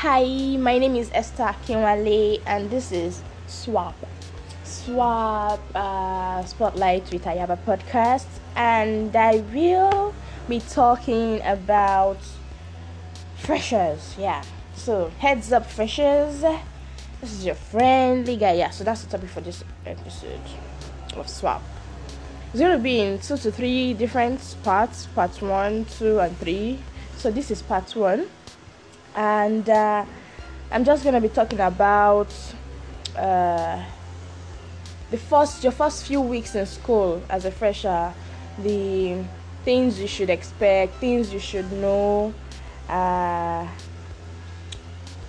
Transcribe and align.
Hi, 0.00 0.56
my 0.56 0.78
name 0.78 0.96
is 0.96 1.10
Esther 1.12 1.42
Akinwale, 1.42 2.40
and 2.46 2.70
this 2.70 2.90
is 2.90 3.20
Swap. 3.46 3.94
Swap 4.64 5.60
uh, 5.74 6.42
Spotlight 6.46 7.12
with 7.12 7.24
Ayaba 7.24 7.58
podcast, 7.66 8.24
and 8.56 9.14
I 9.14 9.44
will 9.52 10.14
be 10.48 10.60
talking 10.60 11.42
about 11.44 12.16
freshers. 13.36 14.16
Yeah, 14.18 14.42
so 14.74 15.12
heads 15.18 15.52
up, 15.52 15.66
freshers. 15.66 16.40
This 17.20 17.32
is 17.34 17.44
your 17.44 17.56
friendly 17.56 18.38
guy. 18.38 18.54
Yeah, 18.54 18.70
so 18.70 18.84
that's 18.84 19.04
the 19.04 19.10
topic 19.10 19.28
for 19.28 19.42
this 19.42 19.62
episode 19.84 20.40
of 21.14 21.28
Swap. 21.28 21.60
It's 22.54 22.62
to 22.62 22.78
be 22.78 23.00
in 23.00 23.18
two 23.18 23.36
to 23.36 23.52
three 23.52 23.92
different 23.92 24.40
parts 24.62 25.08
part 25.14 25.42
one, 25.42 25.84
two, 25.84 26.20
and 26.20 26.34
three. 26.38 26.78
So, 27.18 27.30
this 27.30 27.50
is 27.50 27.60
part 27.60 27.94
one, 27.94 28.28
and 29.14 29.68
uh, 29.68 30.04
I'm 30.70 30.84
just 30.84 31.02
to 31.14 31.20
be 31.20 31.28
talking 31.28 31.60
about 31.60 32.32
uh, 33.16 33.84
the 35.10 35.18
first 35.18 35.62
your 35.62 35.72
first 35.72 36.06
few 36.06 36.20
weeks 36.20 36.54
in 36.54 36.66
school 36.66 37.22
as 37.28 37.44
a 37.44 37.50
fresher, 37.50 38.12
the 38.58 39.24
things 39.64 39.98
you 40.00 40.06
should 40.06 40.30
expect, 40.30 40.94
things 40.96 41.32
you 41.32 41.40
should 41.40 41.70
know, 41.72 42.32
uh, 42.88 43.66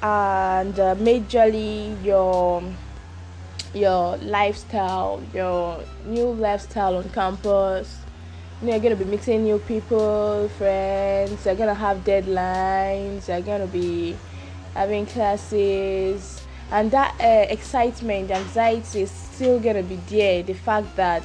and 0.01 0.79
uh, 0.79 0.95
majorly 0.95 2.03
your 2.03 2.63
your 3.73 4.17
lifestyle, 4.17 5.21
your 5.33 5.83
new 6.05 6.31
lifestyle 6.33 6.97
on 6.97 7.09
campus. 7.09 8.00
You 8.61 8.67
know, 8.67 8.73
you're 8.73 8.83
gonna 8.83 8.95
be 8.95 9.05
meeting 9.05 9.43
new 9.43 9.57
people, 9.57 10.47
friends. 10.49 11.43
You're 11.45 11.55
gonna 11.55 11.73
have 11.73 12.03
deadlines. 12.03 13.27
You're 13.27 13.41
gonna 13.41 13.65
be 13.65 14.15
having 14.75 15.07
classes, 15.07 16.45
and 16.71 16.91
that 16.91 17.15
uh, 17.19 17.51
excitement, 17.51 18.27
the 18.27 18.35
anxiety 18.35 19.01
is 19.01 19.09
still 19.09 19.59
gonna 19.59 19.81
be 19.81 19.95
there. 19.95 20.43
The 20.43 20.53
fact 20.53 20.95
that, 20.95 21.23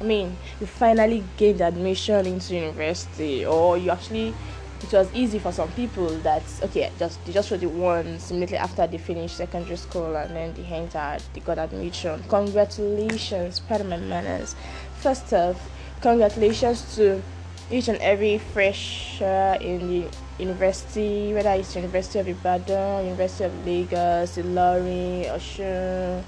I 0.00 0.04
mean, 0.04 0.36
you 0.60 0.66
finally 0.66 1.22
gained 1.36 1.60
admission 1.60 2.26
into 2.26 2.56
university, 2.56 3.46
or 3.46 3.78
you 3.78 3.90
actually 3.92 4.34
it 4.82 4.92
was 4.92 5.08
easy 5.14 5.38
for 5.38 5.52
some 5.52 5.70
people 5.72 6.08
that 6.26 6.42
okay 6.64 6.90
just 6.98 7.24
they 7.24 7.32
just 7.32 7.52
wrote 7.52 7.60
the 7.60 7.68
ones 7.68 8.32
immediately 8.32 8.56
after 8.56 8.84
they 8.88 8.98
finished 8.98 9.36
secondary 9.36 9.76
school 9.76 10.16
and 10.16 10.34
then 10.34 10.52
they 10.54 10.64
entered 10.64 11.22
they 11.34 11.40
got 11.40 11.56
admission 11.56 12.20
congratulations 12.28 13.60
pardon 13.60 13.88
my 13.90 13.96
manners 13.96 14.56
first 15.00 15.32
off 15.32 15.70
congratulations 16.02 16.96
to 16.96 17.22
each 17.70 17.88
and 17.88 17.98
every 17.98 18.38
fresher 18.38 19.56
in 19.60 19.88
the 19.88 20.08
university 20.38 21.32
whether 21.32 21.50
it's 21.50 21.74
university 21.76 22.18
of 22.18 22.28
ibadan 22.28 23.06
university 23.06 23.44
of 23.44 23.66
lagos 23.66 24.36
ilorin 24.36 25.24
osun 25.30 26.22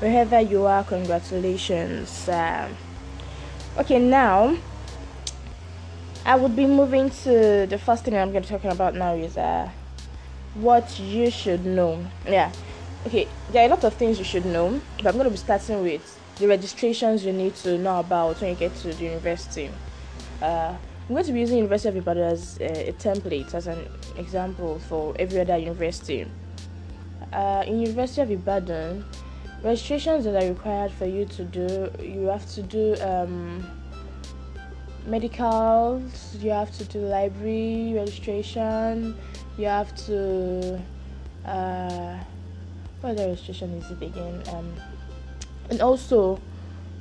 wherever 0.00 0.40
you 0.40 0.64
are 0.64 0.82
congratulations 0.82 2.28
um, 2.28 2.74
okay 3.76 3.98
now 3.98 4.56
I 6.28 6.36
would 6.36 6.54
be 6.54 6.66
moving 6.66 7.08
to 7.24 7.66
the 7.66 7.78
first 7.78 8.04
thing 8.04 8.14
I'm 8.14 8.32
going 8.32 8.42
to 8.42 8.48
be 8.48 8.54
talking 8.54 8.70
about 8.70 8.94
now 8.94 9.14
is 9.14 9.38
uh, 9.38 9.70
what 10.52 10.98
you 11.00 11.30
should 11.30 11.64
know. 11.64 12.04
Yeah, 12.26 12.52
okay, 13.06 13.26
there 13.50 13.62
are 13.62 13.66
a 13.66 13.70
lot 13.70 13.82
of 13.84 13.94
things 13.94 14.18
you 14.18 14.26
should 14.26 14.44
know, 14.44 14.78
but 14.98 15.06
I'm 15.06 15.14
going 15.14 15.24
to 15.24 15.30
be 15.30 15.38
starting 15.38 15.82
with 15.82 16.20
the 16.38 16.46
registrations 16.46 17.24
you 17.24 17.32
need 17.32 17.54
to 17.56 17.78
know 17.78 18.00
about 18.00 18.40
when 18.40 18.50
you 18.50 18.56
get 18.56 18.74
to 18.76 18.92
the 18.92 19.04
university. 19.04 19.70
Uh, 20.40 20.74
I'm 21.08 21.14
going 21.14 21.24
to 21.24 21.32
be 21.32 21.40
using 21.40 21.56
University 21.58 21.88
of 21.88 21.96
Ibadan 21.96 22.32
as 22.32 22.58
a, 22.60 22.90
a 22.90 22.92
template, 22.92 23.54
as 23.54 23.66
an 23.66 23.88
example 24.16 24.78
for 24.88 25.14
every 25.18 25.40
other 25.40 25.56
university. 25.56 26.26
Uh, 27.32 27.64
in 27.66 27.80
University 27.80 28.20
of 28.22 28.30
Ibadan, 28.30 29.04
registrations 29.62 30.24
that 30.24 30.42
are 30.42 30.48
required 30.48 30.92
for 30.92 31.06
you 31.06 31.24
to 31.24 31.44
do, 31.44 31.90
you 32.02 32.26
have 32.26 32.46
to 32.52 32.62
do. 32.62 32.94
Um, 33.02 33.66
medicals 35.08 36.36
you 36.40 36.50
have 36.50 36.70
to 36.76 36.84
do 36.84 36.98
library 36.98 37.92
registration 37.94 39.16
you 39.56 39.64
have 39.64 39.94
to 39.96 40.78
uh, 41.46 42.18
what 43.00 43.10
other 43.10 43.28
registration 43.28 43.72
is 43.74 43.90
it 43.90 44.02
again 44.02 44.42
um, 44.52 44.70
and 45.70 45.80
also 45.80 46.40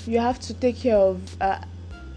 you 0.06 0.20
have 0.20 0.40
to 0.40 0.54
take 0.54 0.78
care 0.78 0.98
of 0.98 1.42
uh, 1.42 1.60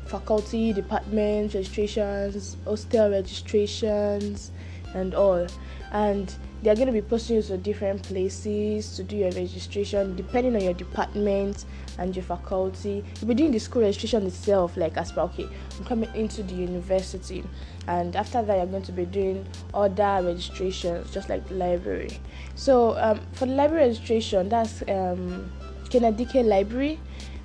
faculty 0.07 0.73
department 0.73 1.55
registrations 1.55 2.57
hostel 2.65 3.11
registrations 3.11 4.51
and 4.95 5.15
all. 5.15 5.47
And 5.93 6.35
they're 6.63 6.75
going 6.75 6.87
to 6.87 6.93
be 6.93 7.01
posting 7.03 7.37
you 7.37 7.43
to 7.43 7.57
different 7.57 8.03
places 8.03 8.95
to 8.97 9.03
do 9.03 9.17
your 9.17 9.31
registration 9.31 10.15
depending 10.15 10.55
on 10.57 10.63
your 10.63 10.75
department 10.75 11.65
and 11.99 12.15
your 12.15 12.25
faculty. 12.25 13.05
You'll 13.21 13.29
be 13.29 13.35
doing 13.35 13.51
the 13.53 13.59
school 13.59 13.83
registration 13.83 14.27
itself 14.27 14.77
like 14.77 14.97
as 14.97 15.13
per 15.13 15.23
okay 15.23 15.49
i'm 15.79 15.85
coming 15.85 16.11
into 16.15 16.43
the 16.43 16.55
university. 16.55 17.45
And 17.89 18.15
after 18.15 18.43
that 18.43 18.57
you're 18.57 18.67
going 18.67 18.83
to 18.83 18.93
be 18.93 19.07
doing 19.07 19.47
other 19.75 20.21
registrations 20.23 21.11
just 21.13 21.29
like 21.29 21.49
the 21.49 21.55
library. 21.55 22.21
So 22.55 22.97
um, 22.99 23.21
for 23.33 23.47
the 23.47 23.55
library 23.55 23.89
registration 23.89 24.49
that's 24.49 24.83
um 24.89 25.51
Kenneth 25.91 26.17
Dike 26.17 26.45
library 26.45 27.01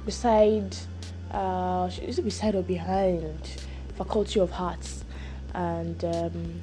beside 0.06 0.76
uh 1.32 1.90
is 2.04 2.20
it 2.20 2.24
beside 2.24 2.54
or 2.56 2.62
behind 2.62 3.42
faculty 3.98 4.40
of 4.40 4.54
arts? 4.54 5.04
And 5.56 6.04
um, 6.06 6.62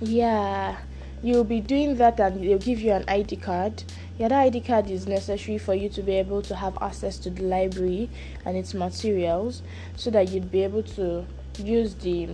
yeah 0.00 0.76
you'll 1.22 1.44
be 1.44 1.60
doing 1.60 1.96
that 1.96 2.18
and 2.20 2.40
they'll 2.42 2.58
give 2.58 2.80
you 2.80 2.92
an 2.92 3.04
id 3.08 3.36
card. 3.36 3.82
Yeah 4.18 4.28
that 4.28 4.46
id 4.46 4.60
card 4.60 4.88
is 4.88 5.08
necessary 5.08 5.58
for 5.58 5.74
you 5.74 5.88
to 5.88 6.02
be 6.02 6.12
able 6.12 6.42
to 6.42 6.54
have 6.54 6.78
access 6.80 7.18
to 7.18 7.30
the 7.30 7.42
library 7.42 8.08
and 8.44 8.56
its 8.56 8.72
materials 8.72 9.62
so 9.96 10.10
that 10.10 10.30
you'd 10.30 10.52
be 10.52 10.62
able 10.62 10.84
to 10.84 11.26
use 11.58 11.94
the 11.96 12.28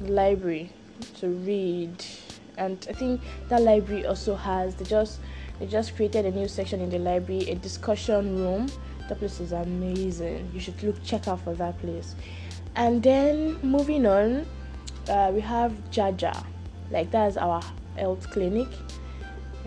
library 0.00 0.72
to 1.20 1.28
read. 1.28 2.04
And 2.58 2.84
i 2.90 2.92
think 2.92 3.20
that 3.48 3.62
library 3.62 4.04
also 4.06 4.34
has 4.34 4.74
they 4.74 4.84
just 4.84 5.20
they 5.58 5.66
just 5.66 5.96
created 5.96 6.26
a 6.26 6.30
new 6.30 6.48
section 6.48 6.80
in 6.80 6.90
the 6.90 6.98
library 6.98 7.48
a 7.50 7.54
discussion 7.54 8.38
room. 8.38 8.68
That 9.08 9.18
place 9.18 9.40
is 9.40 9.52
amazing. 9.52 10.50
You 10.54 10.60
should 10.60 10.82
look 10.82 11.02
check 11.04 11.28
out 11.28 11.40
for 11.40 11.54
that 11.54 11.78
place. 11.80 12.14
And 12.76 13.02
then 13.02 13.58
moving 13.62 14.06
on 14.06 14.46
uh, 15.08 15.30
we 15.34 15.40
have 15.40 15.72
jaja. 15.90 16.44
Like 16.90 17.10
that's 17.10 17.36
our 17.36 17.62
health 17.96 18.30
clinic. 18.30 18.68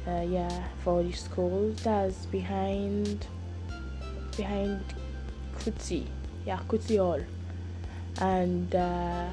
Uh, 0.08 0.22
yeah 0.22 0.64
for 0.84 1.04
the 1.04 1.12
school. 1.12 1.74
That's 1.84 2.26
behind 2.28 3.26
behind 4.38 4.82
kuti 5.58 6.06
yeah 6.46 6.60
kuti 6.68 6.98
hall. 6.98 7.22
And 8.22 8.74
uh, 8.74 9.28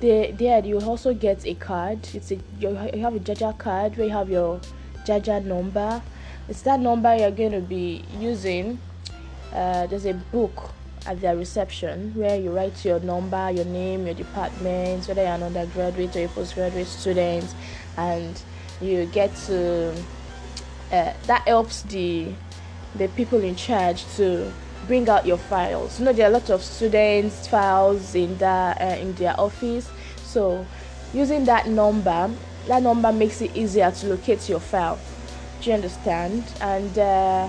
there, 0.00 0.32
there 0.32 0.64
you 0.64 0.80
also 0.80 1.14
get 1.14 1.46
a 1.46 1.54
card. 1.54 2.08
It's 2.14 2.30
a 2.30 2.38
you 2.58 2.74
have 2.74 3.14
a 3.14 3.20
jaja 3.20 3.56
card 3.58 3.96
where 3.96 4.06
you 4.06 4.12
have 4.12 4.30
your 4.30 4.60
jaja 5.04 5.44
number 5.44 6.02
it's 6.48 6.62
that 6.62 6.80
number 6.80 7.14
you're 7.16 7.30
going 7.30 7.52
to 7.52 7.60
be 7.60 8.04
using 8.18 8.78
uh, 9.52 9.86
there's 9.86 10.04
a 10.04 10.14
book 10.14 10.74
at 11.06 11.20
their 11.20 11.36
reception 11.36 12.12
where 12.14 12.38
you 12.38 12.50
write 12.50 12.84
your 12.84 12.98
number, 13.00 13.50
your 13.50 13.64
name, 13.66 14.06
your 14.06 14.14
department, 14.14 15.06
whether 15.06 15.22
you're 15.22 15.32
an 15.32 15.42
undergraduate 15.42 16.16
or 16.16 16.24
a 16.24 16.28
postgraduate 16.28 16.86
student, 16.86 17.54
and 17.96 18.42
you 18.80 19.06
get 19.06 19.34
to 19.36 19.90
uh, 20.92 21.12
that 21.26 21.42
helps 21.46 21.82
the 21.82 22.32
the 22.96 23.08
people 23.08 23.42
in 23.42 23.54
charge 23.54 24.04
to 24.16 24.52
bring 24.86 25.08
out 25.08 25.26
your 25.26 25.38
files. 25.38 25.98
You 25.98 26.06
know 26.06 26.12
there 26.12 26.26
are 26.26 26.30
a 26.30 26.32
lot 26.32 26.50
of 26.50 26.62
students' 26.62 27.46
files 27.48 28.14
in 28.14 28.36
the 28.38 28.46
uh, 28.46 28.96
in 29.00 29.14
their 29.14 29.38
office, 29.38 29.88
so 30.24 30.64
using 31.12 31.44
that 31.44 31.68
number, 31.68 32.30
that 32.66 32.82
number 32.82 33.12
makes 33.12 33.40
it 33.40 33.54
easier 33.56 33.90
to 33.90 34.06
locate 34.08 34.48
your 34.48 34.60
file. 34.60 34.98
Do 35.60 35.70
you 35.70 35.76
understand? 35.76 36.44
And 36.60 36.98
uh, 36.98 37.48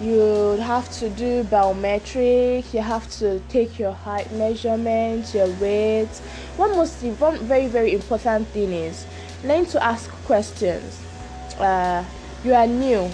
you 0.00 0.56
have 0.62 0.88
to 0.92 1.10
do 1.10 1.42
biometric 1.44 2.72
you 2.72 2.80
have 2.80 3.10
to 3.10 3.40
take 3.48 3.78
your 3.80 3.92
height 3.92 4.30
measurements 4.32 5.34
your 5.34 5.48
weight. 5.54 6.08
One 6.56 6.70
most 6.76 7.02
one 7.02 7.38
very 7.38 7.66
very 7.66 7.94
important 7.94 8.46
thing 8.48 8.72
is 8.72 9.06
learn 9.44 9.66
to 9.66 9.82
ask 9.82 10.08
questions. 10.24 11.02
Uh, 11.58 12.04
you 12.44 12.54
are 12.54 12.66
new. 12.66 13.10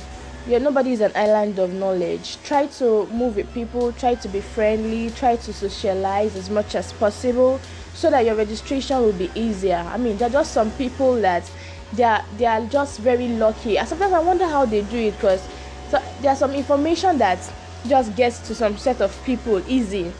You're 0.46 0.60
nobody 0.60 0.92
is 0.92 1.00
an 1.00 1.12
island 1.14 1.58
of 1.58 1.72
knowledge. 1.72 2.36
Try 2.44 2.66
to 2.66 3.06
move 3.06 3.36
with 3.36 3.52
people 3.54 3.92
try 3.92 4.14
to 4.16 4.28
be 4.28 4.40
friendly 4.40 5.10
try 5.10 5.36
to 5.36 5.52
socialize 5.54 6.36
as 6.36 6.50
much 6.50 6.74
as 6.74 6.92
possible 6.92 7.58
so 7.94 8.10
that 8.10 8.24
your 8.24 8.34
registration 8.34 9.00
will 9.00 9.12
be 9.12 9.30
easier 9.34 9.84
i 9.88 9.96
mean 9.96 10.16
there 10.16 10.28
are 10.28 10.32
just 10.32 10.52
some 10.52 10.70
people 10.72 11.14
that 11.16 11.50
they 11.92 12.02
are 12.02 12.24
they 12.36 12.46
are 12.46 12.64
just 12.66 13.00
very 13.00 13.28
lucky 13.28 13.78
and 13.78 13.88
sometimes 13.88 14.12
i 14.12 14.18
wonder 14.18 14.46
how 14.46 14.64
they 14.66 14.82
do 14.82 14.98
it 14.98 15.12
because 15.12 15.46
so 15.90 16.02
there's 16.20 16.38
some 16.38 16.52
information 16.52 17.18
that 17.18 17.38
just 17.86 18.14
gets 18.16 18.38
to 18.40 18.54
some 18.54 18.76
set 18.76 19.00
of 19.00 19.16
people 19.24 19.62
easy 19.68 20.12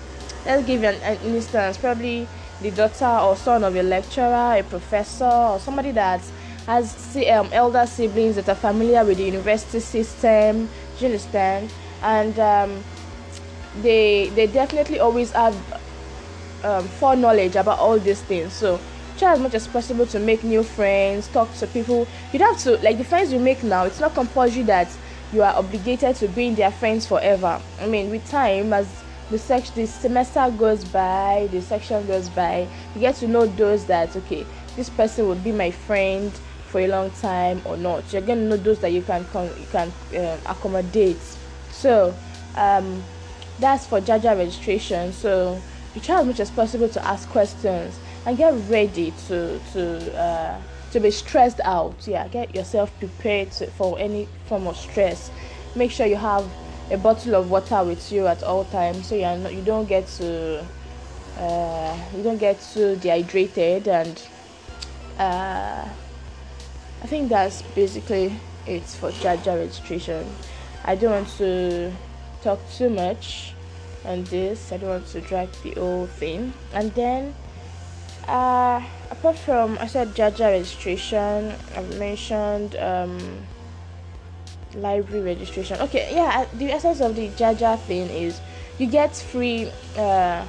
let's 0.47 0.65
give 0.67 0.83
an, 0.85 0.95
an 1.03 1.17
instance 1.25 1.77
probably 1.77 2.29
the 2.61 2.71
daughter 2.71 3.19
or 3.23 3.37
son 3.37 3.65
of 3.65 3.75
a 3.75 3.83
lecturer 3.83 4.57
a 4.59 4.63
professor 4.63 5.25
or 5.25 5.59
somebody 5.59 5.91
that 5.91 6.21
has 6.67 7.17
um, 7.31 7.49
elder 7.53 7.87
siblings 7.87 8.37
that 8.37 8.49
are 8.49 8.55
familiar 8.55 9.05
with 9.05 9.19
the 9.19 9.25
university 9.25 9.81
system. 9.81 10.67
Do 10.67 11.01
you 11.01 11.07
understand? 11.07 11.73
And 12.03 12.39
um, 12.39 12.85
they 13.83 14.31
they 14.31 14.47
definitely 14.47 15.01
always 15.01 15.33
have 15.33 15.55
um, 16.65 16.85
foreknowledge 16.89 17.57
about 17.57 17.79
all 17.79 17.99
these 17.99 18.23
things. 18.23 18.53
So 18.53 18.81
try 19.17 19.33
as 19.33 19.41
much 19.41 19.55
as 19.55 19.67
possible 19.69 20.07
to 20.07 20.19
make 20.19 20.43
new 20.43 20.63
friends, 20.63 21.29
talk 21.29 21.53
to 21.55 21.67
people. 21.67 22.07
You 22.33 22.39
don't 22.39 22.55
have 22.55 22.63
to 22.65 22.83
like 22.85 22.99
the 22.99 23.05
friends 23.05 23.33
you 23.33 23.39
make 23.39 23.63
now. 23.63 23.85
It's 23.85 24.01
not 24.01 24.15
compulsory 24.15 24.63
that 24.65 24.89
you 25.33 25.43
are 25.43 25.55
obligated 25.55 26.17
to 26.17 26.29
being 26.29 26.55
their 26.55 26.71
friends 26.71 27.07
forever. 27.07 27.61
I 27.81 27.87
mean, 27.87 28.11
with 28.11 28.29
time, 28.29 28.73
as 28.73 29.03
the 29.31 29.39
section, 29.39 29.75
the 29.77 29.87
semester 29.87 30.51
goes 30.51 30.85
by, 30.85 31.49
the 31.51 31.61
section 31.61 32.07
goes 32.07 32.29
by, 32.29 32.69
you 32.95 33.01
get 33.01 33.17
to 33.17 33.29
know 33.29 33.47
those 33.47 33.87
that 33.87 34.15
okay, 34.17 34.47
this 34.77 34.89
person 34.91 35.29
would 35.29 35.43
be 35.45 35.53
my 35.53 35.71
friend 35.71 36.33
for 36.67 36.81
a 36.81 36.89
long 36.89 37.11
time 37.13 37.63
or 37.65 37.77
not. 37.77 38.13
You're 38.13 38.23
gonna 38.23 38.43
know 38.43 38.57
those 38.57 38.81
that 38.81 38.93
you 38.93 39.03
can 39.03 39.23
you 39.35 39.67
can 39.71 39.93
uh, 40.17 40.39
accommodate. 40.47 41.21
So 41.71 42.15
um, 42.57 43.03
that's 43.59 43.87
for 43.87 44.01
Jaja 44.01 44.37
registration. 44.37 45.13
So 45.13 45.61
you 45.95 46.01
try 46.01 46.21
as 46.21 46.27
much 46.27 46.41
as 46.41 46.51
possible 46.51 46.89
to 46.89 47.05
ask 47.07 47.29
questions 47.29 47.99
and 48.27 48.37
get 48.37 48.53
ready 48.69 49.13
to 49.29 49.61
to 49.73 50.21
uh, 50.21 50.61
to 50.91 51.01
be 51.01 51.11
stressed 51.11 51.61
out. 51.65 52.07
Yeah, 52.07 52.29
get 52.29 52.55
yourself 52.55 52.93
prepared 52.99 53.53
to, 53.53 53.67
for 53.69 53.99
any 53.99 54.29
form 54.47 54.67
of 54.67 54.77
stress. 54.77 55.31
Make 55.77 55.91
sure 55.91 56.07
you 56.07 56.17
have 56.17 56.49
a 56.91 56.97
bottle 56.97 57.35
of 57.35 57.51
water 57.51 57.83
with 57.85 58.13
you 58.13 58.27
at 58.27 58.43
all 58.43 58.65
times, 58.67 59.07
so 59.07 59.15
you 59.15 59.23
not, 59.23 59.55
you 59.55 59.63
don't 59.63 59.89
get 59.89 60.07
to 60.19 60.65
uh, 61.39 61.99
you 62.17 62.23
don't 62.23 62.39
get 62.39 62.61
too 62.61 62.97
dehydrated. 62.97 63.89
And 63.89 64.23
uh, 65.19 65.89
I 67.03 67.07
think 67.07 67.29
that's 67.29 67.63
basically 67.63 68.39
it 68.67 68.85
for 68.85 69.11
Jaja 69.11 69.59
registration. 69.59 70.27
I 70.85 70.97
don't 70.97 71.13
want 71.13 71.29
to 71.39 71.93
talk 72.43 72.61
too 72.71 72.91
much 72.91 73.54
on 74.05 74.25
this. 74.25 74.73
I 74.73 74.77
don't 74.77 74.91
want 74.91 75.07
to 75.09 75.21
drag 75.21 75.51
the 75.63 75.73
whole 75.73 76.07
thing. 76.07 76.53
And 76.73 76.93
then 76.95 77.35
uh, 78.29 78.83
apart 79.11 79.37
from 79.39 79.79
I 79.79 79.87
said 79.87 80.15
Jaja 80.15 80.51
registration, 80.51 81.53
I've 81.77 81.99
mentioned 81.99 82.77
um, 82.77 83.19
library 84.75 85.25
registration. 85.25 85.81
Okay, 85.81 86.15
yeah, 86.15 86.47
the 86.55 86.73
essence 86.73 87.01
of 87.01 87.17
the 87.17 87.29
Jaja 87.31 87.79
thing 87.81 88.09
is 88.09 88.41
you 88.79 88.87
get 88.87 89.15
free. 89.15 89.71
Uh, 89.97 90.45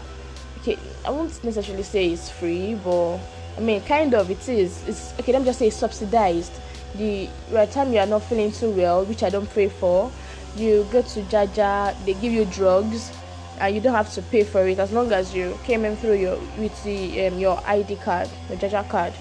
okay, 0.62 0.78
I 1.06 1.10
won't 1.10 1.44
necessarily 1.44 1.84
say 1.84 2.10
it's 2.10 2.30
free, 2.30 2.76
but 2.76 3.20
I 3.58 3.62
mean, 3.62 3.82
kind 3.82 4.14
of 4.14 4.30
it 4.32 4.48
is. 4.48 4.88
It's 4.88 5.14
okay. 5.20 5.34
Let 5.34 5.42
me 5.42 5.46
just 5.46 5.60
say 5.60 5.70
subsidized. 5.70 6.54
The 6.96 7.28
right 7.52 7.70
time 7.70 7.92
you 7.92 8.00
are 8.00 8.06
not 8.06 8.24
feeling 8.24 8.54
too 8.54 8.72
well, 8.72 9.04
which 9.04 9.22
I 9.22 9.30
don't 9.30 9.50
pray 9.50 9.68
for, 9.68 10.10
you 10.56 10.88
go 10.92 11.02
to 11.02 11.22
Jaja. 11.24 11.94
They 12.06 12.14
give 12.14 12.32
you 12.32 12.46
drugs 12.46 13.12
and 13.60 13.76
you 13.76 13.82
don't 13.82 13.94
have 13.96 14.12
to 14.14 14.22
pay 14.22 14.44
for 14.44 14.68
it 14.68 14.80
as 14.80 14.92
long 14.92 15.12
as 15.12 15.34
you 15.34 15.58
came 15.64 15.86
in 15.86 15.96
through 15.96 16.16
your 16.16 16.38
with 16.58 16.84
the 16.84 17.28
um, 17.28 17.40
your 17.40 17.62
ID 17.66 17.96
card, 17.98 18.30
your 18.50 18.58
Jaja 18.58 18.88
card. 18.90 19.14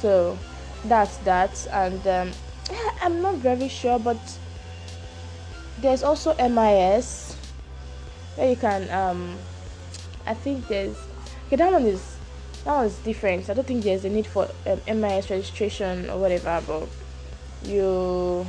So 0.00 0.38
that's 0.84 1.16
that, 1.18 1.66
and 1.72 2.06
um, 2.06 2.30
I'm 3.02 3.22
not 3.22 3.36
very 3.36 3.68
sure, 3.68 3.98
but 3.98 4.18
there's 5.78 6.02
also 6.02 6.34
MIS 6.36 7.36
where 8.36 8.50
you 8.50 8.56
can 8.56 8.90
um, 8.90 9.38
I 10.26 10.34
think 10.34 10.68
there's 10.68 10.96
okay 11.46 11.56
that 11.56 11.72
one 11.72 11.84
is 11.84 12.16
that 12.64 12.74
one 12.76 12.86
is 12.86 12.96
different. 12.98 13.48
I 13.48 13.54
don't 13.54 13.66
think 13.66 13.84
there's 13.84 14.04
a 14.04 14.10
need 14.10 14.26
for 14.26 14.48
um, 14.66 15.00
MIS 15.00 15.30
registration 15.30 16.10
or 16.10 16.18
whatever, 16.18 16.62
but 16.66 16.88
you 17.62 18.46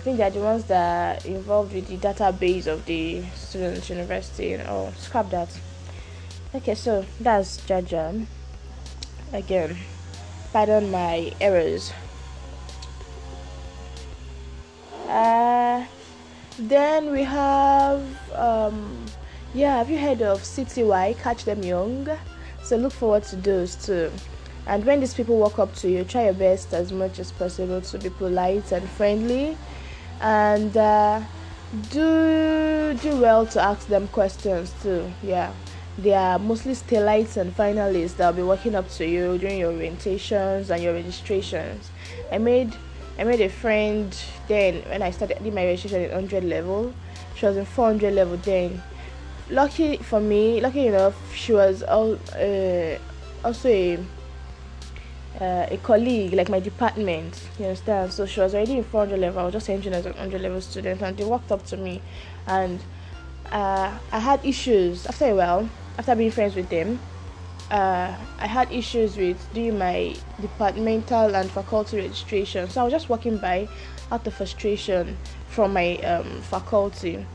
think 0.00 0.18
they're 0.18 0.30
the 0.30 0.40
ones 0.40 0.64
that 0.64 1.24
are 1.24 1.28
involved 1.28 1.74
with 1.74 1.88
the 1.88 1.96
database 1.96 2.66
of 2.66 2.84
the 2.86 3.22
students' 3.34 3.88
university. 3.88 4.56
Oh, 4.56 4.92
scrap 4.96 5.30
that. 5.30 5.48
Okay, 6.54 6.74
so 6.74 7.04
that's 7.20 7.58
Jaja. 7.60 8.26
Again, 9.32 9.76
pardon 10.52 10.90
my 10.90 11.32
errors. 11.40 11.92
Uh, 15.08 15.84
then 16.58 17.12
we 17.12 17.22
have 17.22 18.02
um, 18.34 19.06
yeah. 19.54 19.78
Have 19.78 19.90
you 19.90 19.98
heard 19.98 20.22
of 20.22 20.42
CTY? 20.42 21.18
Catch 21.18 21.44
them 21.44 21.62
young. 21.62 22.08
So 22.62 22.76
look 22.76 22.92
forward 22.92 23.24
to 23.24 23.36
those 23.36 23.76
too. 23.76 24.10
And 24.66 24.84
when 24.84 25.00
these 25.00 25.14
people 25.14 25.38
walk 25.38 25.58
up 25.58 25.74
to 25.76 25.90
you, 25.90 26.04
try 26.04 26.24
your 26.24 26.34
best 26.34 26.74
as 26.74 26.92
much 26.92 27.18
as 27.18 27.32
possible 27.32 27.80
to 27.80 27.98
be 27.98 28.10
polite 28.10 28.70
and 28.72 28.88
friendly 28.90 29.56
and 30.20 30.76
uh, 30.76 31.22
do 31.90 32.94
do 33.00 33.20
well 33.20 33.46
to 33.46 33.62
ask 33.62 33.86
them 33.88 34.08
questions 34.08 34.74
too. 34.82 35.10
Yeah, 35.22 35.52
they 35.98 36.14
are 36.14 36.38
mostly 36.38 36.74
stellites 36.74 37.36
and 37.36 37.56
finalists 37.56 38.16
that 38.16 38.26
will 38.28 38.36
be 38.36 38.42
walking 38.42 38.74
up 38.74 38.88
to 38.90 39.06
you 39.06 39.38
during 39.38 39.58
your 39.58 39.72
orientations 39.72 40.70
and 40.70 40.82
your 40.82 40.94
registrations. 40.94 41.90
I 42.30 42.38
made 42.38 42.74
I 43.18 43.24
made 43.24 43.40
a 43.40 43.48
friend 43.48 44.16
then 44.48 44.82
when 44.88 45.02
I 45.02 45.10
started 45.10 45.38
doing 45.38 45.54
my 45.54 45.64
registration 45.64 46.04
at 46.04 46.12
100 46.12 46.44
level. 46.44 46.94
She 47.34 47.46
was 47.46 47.56
in 47.56 47.64
400 47.64 48.14
level 48.14 48.36
then. 48.38 48.82
Lucky 49.50 49.96
for 49.96 50.20
me, 50.20 50.60
lucky 50.60 50.86
enough, 50.86 51.16
she 51.34 51.52
was 51.52 51.82
all, 51.82 52.14
uh, 52.38 52.98
also 53.44 53.68
a 53.68 53.98
uh, 55.40 55.66
a 55.70 55.78
colleague, 55.78 56.34
like 56.34 56.48
my 56.48 56.60
department, 56.60 57.48
you 57.58 57.64
understand? 57.66 58.12
So 58.12 58.26
she 58.26 58.40
was 58.40 58.54
already 58.54 58.76
in 58.76 58.84
400 58.84 59.18
level. 59.18 59.40
I 59.40 59.44
was 59.44 59.54
just 59.54 59.70
entering 59.70 59.94
as 59.94 60.04
an 60.04 60.12
100 60.12 60.40
level 60.40 60.60
student, 60.60 61.00
and 61.02 61.16
they 61.16 61.24
walked 61.24 61.50
up 61.50 61.64
to 61.66 61.76
me, 61.76 62.02
and 62.46 62.80
uh, 63.50 63.98
I 64.12 64.18
had 64.18 64.44
issues 64.44 65.06
after 65.06 65.26
a 65.26 65.34
while. 65.34 65.68
After 65.98 66.14
being 66.14 66.30
friends 66.30 66.54
with 66.54 66.68
them, 66.68 66.98
uh, 67.70 68.14
I 68.38 68.46
had 68.46 68.72
issues 68.72 69.16
with 69.16 69.52
doing 69.52 69.78
my 69.78 70.16
departmental 70.40 71.34
and 71.34 71.50
faculty 71.50 71.98
registration. 71.98 72.68
So 72.68 72.80
I 72.80 72.84
was 72.84 72.92
just 72.92 73.08
walking 73.08 73.38
by 73.38 73.68
out 74.10 74.26
of 74.26 74.34
frustration 74.34 75.16
from 75.48 75.72
my 75.72 75.96
um, 75.98 76.40
faculty. 76.42 77.26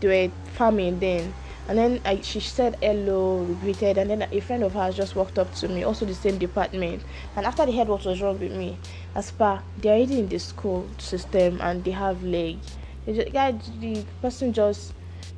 They 0.00 0.08
were 0.08 0.34
farming 0.52 0.98
then 0.98 1.34
and 1.68 1.78
then 1.78 2.00
I, 2.04 2.20
she 2.20 2.40
said 2.40 2.76
hello, 2.82 3.44
greeted, 3.60 3.98
and 3.98 4.10
then 4.10 4.26
a 4.30 4.40
friend 4.40 4.62
of 4.62 4.74
hers 4.74 4.96
just 4.96 5.14
walked 5.14 5.38
up 5.38 5.52
to 5.54 5.68
me, 5.68 5.84
also 5.84 6.04
the 6.04 6.14
same 6.14 6.38
department. 6.38 7.04
And 7.36 7.46
after 7.46 7.64
they 7.64 7.76
heard 7.76 7.88
what 7.88 8.04
was 8.04 8.20
wrong 8.20 8.38
with 8.38 8.52
me, 8.52 8.78
as 9.14 9.30
per 9.30 9.62
they're 9.76 9.96
already 9.96 10.20
in 10.20 10.28
the 10.28 10.38
school 10.38 10.90
system 10.98 11.60
and 11.60 11.84
they 11.84 11.92
have 11.92 12.22
leg. 12.24 12.58
The 13.06 13.30
guy, 13.32 13.52
the 13.52 14.04
person 14.20 14.52
just, 14.52 14.94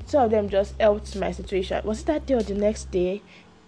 two 0.08 0.18
of 0.18 0.30
them 0.30 0.48
just 0.48 0.80
helped 0.80 1.14
my 1.16 1.32
situation. 1.32 1.80
Was 1.84 2.00
it 2.00 2.06
that 2.06 2.26
day 2.26 2.34
or 2.34 2.42
the 2.42 2.54
next 2.54 2.90
day? 2.90 3.22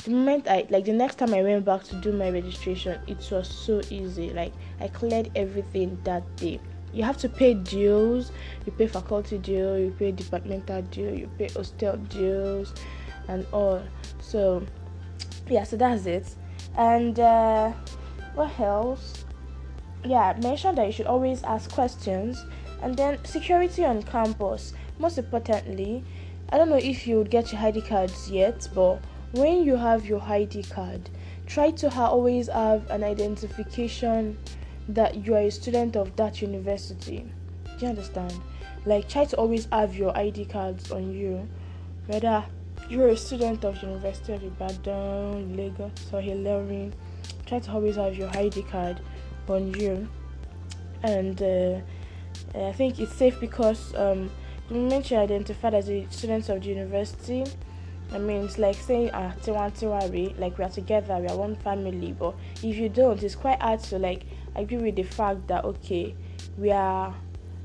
The 0.05 0.11
moment 0.11 0.49
I 0.49 0.67
like 0.69 0.85
the 0.85 0.93
next 0.93 1.17
time 1.19 1.33
I 1.33 1.43
went 1.43 1.65
back 1.65 1.85
to 1.85 1.97
do 1.97 2.13
my 2.13 2.29
registration, 2.29 2.99
it 3.07 3.27
was 3.31 3.49
so 3.49 3.81
easy. 3.91 4.31
Like 4.31 4.53
I 4.81 4.89
cleared 4.89 5.31
everything 5.35 5.99
that 6.05 6.37
day 6.37 6.61
you 6.95 7.03
have 7.03 7.17
to 7.19 7.29
pay 7.29 7.55
dues. 7.55 8.33
You 8.65 8.73
pay 8.73 8.87
faculty 8.87 9.39
dues 9.39 9.81
you 9.81 9.91
pay 9.99 10.13
departmental 10.13 10.83
dues 10.83 11.19
you 11.19 11.27
pay 11.39 11.49
hostel 11.49 11.97
dues 11.97 12.73
and 13.29 13.47
all. 13.53 13.83
So 14.21 14.65
yeah 15.49 15.65
so 15.65 15.77
that's 15.77 16.07
it. 16.07 16.35
And 16.77 17.19
uh, 17.19 17.73
what 18.35 18.59
else? 18.61 19.25
Yeah 20.05 20.35
mention 20.43 20.75
that 20.77 20.87
you 20.87 20.93
should 20.93 21.07
always 21.07 21.43
ask 21.43 21.71
questions. 21.71 22.45
And 22.83 22.97
then 22.97 23.25
security 23.25 23.85
on 23.85 24.03
campus. 24.03 24.73
Most 24.99 25.19
importantly 25.19 26.05
i 26.51 26.59
don't 26.59 26.69
know 26.69 26.77
if 26.77 27.07
you 27.07 27.25
get 27.25 27.53
your 27.53 27.61
id 27.63 27.81
cards 27.83 28.31
yet 28.31 28.69
but 28.75 29.01
when 29.33 29.65
you 29.65 29.77
have 29.77 30.05
your 30.07 30.23
id 30.23 30.63
card 30.65 31.11
try 31.47 31.71
to 31.71 31.91
ha- 31.91 32.09
always 32.09 32.49
have 32.49 32.89
an 32.91 33.03
identification 33.03 34.37
that 34.89 35.25
you 35.25 35.35
are 35.35 35.41
a 35.41 35.51
student 35.51 35.97
of 35.97 36.15
that 36.17 36.43
university. 36.43 37.25
Do 37.79 37.87
you 37.87 37.89
understand? 37.89 38.35
Like 38.87 39.09
try 39.09 39.25
to 39.25 39.37
always 39.37 39.67
have 39.73 39.95
your 39.97 40.17
ID 40.17 40.47
cards 40.47 40.91
on 40.91 41.13
you, 41.13 41.49
whether 42.07 42.45
you're 42.89 43.09
a 43.09 43.17
student 43.17 43.65
of 43.65 43.81
University 43.83 44.35
of 44.35 44.43
Ibadan, 44.43 45.57
Lagos, 45.57 45.93
or 46.13 46.21
Ilorin. 46.21 46.93
Try 47.47 47.59
to 47.61 47.73
always 47.73 47.97
have 47.97 48.17
your 48.17 48.29
ID 48.37 48.63
card 48.63 49.01
on 49.49 49.73
you, 49.75 50.09
and 51.03 51.41
uh, 51.43 51.81
I 52.55 52.73
think 52.73 52.99
it's 52.99 53.15
safe 53.15 53.39
because 53.41 53.95
um, 53.95 54.31
the 54.69 54.75
moment 54.75 55.11
you're 55.11 55.21
identified 55.21 55.75
as 55.75 55.89
a 55.89 56.07
student 56.11 56.49
of 56.49 56.63
the 56.63 56.69
university, 56.69 57.45
I 58.13 58.19
mean, 58.19 58.45
it's 58.45 58.59
like 58.59 58.77
saying, 58.77 59.11
ah, 59.13 59.35
tiwa 59.43 59.73
tiwari, 59.73 60.39
like 60.39 60.57
we 60.59 60.65
are 60.65 60.71
together, 60.71 61.17
we 61.19 61.27
are 61.27 61.37
one 61.37 61.57
family. 61.57 62.13
But 62.13 62.35
if 62.63 62.77
you 62.77 62.89
don't, 62.89 63.23
it's 63.23 63.35
quite 63.35 63.61
hard 63.61 63.81
to 63.85 63.99
like 63.99 64.25
agree 64.57 64.79
with 64.79 64.97
the 64.97 65.03
fact 65.03 65.47
that 65.49 65.65
okay, 65.65 66.15
we 66.59 66.71
are 66.71 67.15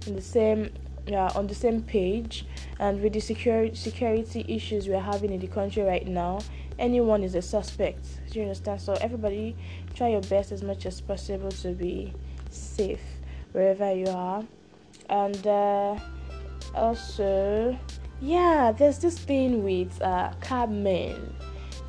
in 0.08 0.16
the 0.16 0.22
same 0.22 0.72
we 1.08 1.16
are 1.16 1.32
on 1.36 1.48
the 1.48 1.56
same 1.56 1.82
page 1.82 2.46
and 2.80 3.02
with 3.02 3.14
the 3.14 3.20
security 3.20 3.76
security 3.76 4.46
issues 4.48 4.88
we're 4.88 5.00
having 5.00 5.32
in 5.32 5.40
the 5.40 5.48
country 5.48 5.82
right 5.82 6.08
now 6.08 6.40
anyone 6.78 7.24
is 7.24 7.34
a 7.34 7.42
suspect 7.42 8.06
do 8.30 8.40
you 8.40 8.44
understand 8.44 8.80
so 8.80 8.94
everybody 9.02 9.56
try 9.96 10.10
your 10.10 10.22
best 10.22 10.52
as 10.52 10.62
much 10.62 10.86
as 10.86 11.02
possible 11.02 11.50
to 11.50 11.70
be 11.70 12.14
safe 12.50 13.02
wherever 13.52 13.94
you 13.94 14.08
are. 14.08 14.44
And 15.10 15.48
uh, 15.48 15.98
also, 16.76 17.78
yeah, 18.22 18.72
there's 18.72 19.00
this 19.00 19.18
thing 19.18 19.64
with 19.64 20.02
uh, 20.02 20.32
cabmen, 20.42 21.34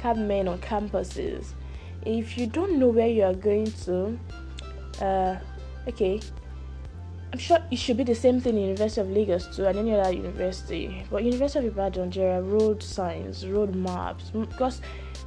cabmen 0.01 0.49
on 0.49 0.59
campuses. 0.59 1.53
If 2.07 2.39
you 2.39 2.47
don't 2.47 2.79
know 2.79 2.89
where 2.89 3.09
you 3.09 3.25
are 3.25 3.35
going 3.35 3.71
to, 3.85 4.19
uh, 5.01 5.37
okay, 5.89 6.21
I'm 7.33 7.39
sure 7.39 7.59
it 7.71 7.77
should 7.77 7.97
be 7.97 8.05
the 8.05 8.15
same 8.15 8.41
thing 8.41 8.57
in 8.57 8.63
University 8.63 9.01
of 9.01 9.11
Lagos 9.11 9.55
too 9.55 9.67
and 9.67 9.79
any 9.79 9.95
other 9.95 10.13
university. 10.13 11.07
But 11.11 11.23
University 11.23 11.67
of 11.67 11.73
Ibadan, 11.73 12.11
there 12.11 12.39
are 12.39 12.43
road 12.43 12.83
signs, 12.83 13.47
road 13.47 13.75
maps. 13.75 14.31
Because, 14.31 14.81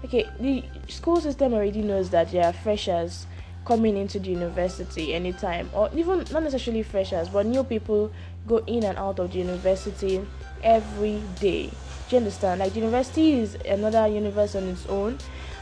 okay, 0.03 0.27
the 0.39 0.63
school 0.89 1.22
system 1.22 1.53
already 1.53 1.82
knows 1.82 2.10
that 2.10 2.32
there 2.32 2.46
are 2.46 2.53
freshers 2.53 3.25
coming 3.65 3.96
into 3.96 4.20
the 4.20 4.29
university 4.32 5.13
anytime, 5.13 5.70
or 5.74 5.89
even 5.96 6.25
not 6.32 6.43
necessarily 6.43 6.84
freshers, 6.84 7.29
but 7.29 7.46
new 7.46 7.63
people 7.63 8.12
go 8.46 8.58
in 8.67 8.84
and 8.84 8.98
out 8.98 9.20
of 9.20 9.32
the 9.32 9.38
university 9.39 10.20
every 10.62 11.22
day. 11.39 11.67
Do 12.10 12.15
you 12.15 12.17
understand? 12.17 12.60
Like 12.60 12.74
the 12.74 12.82
university 12.82 13.39
is 13.39 13.55
another 13.65 14.05
universe 14.08 14.55
on 14.55 14.67
its 14.67 14.86
own, 14.88 15.17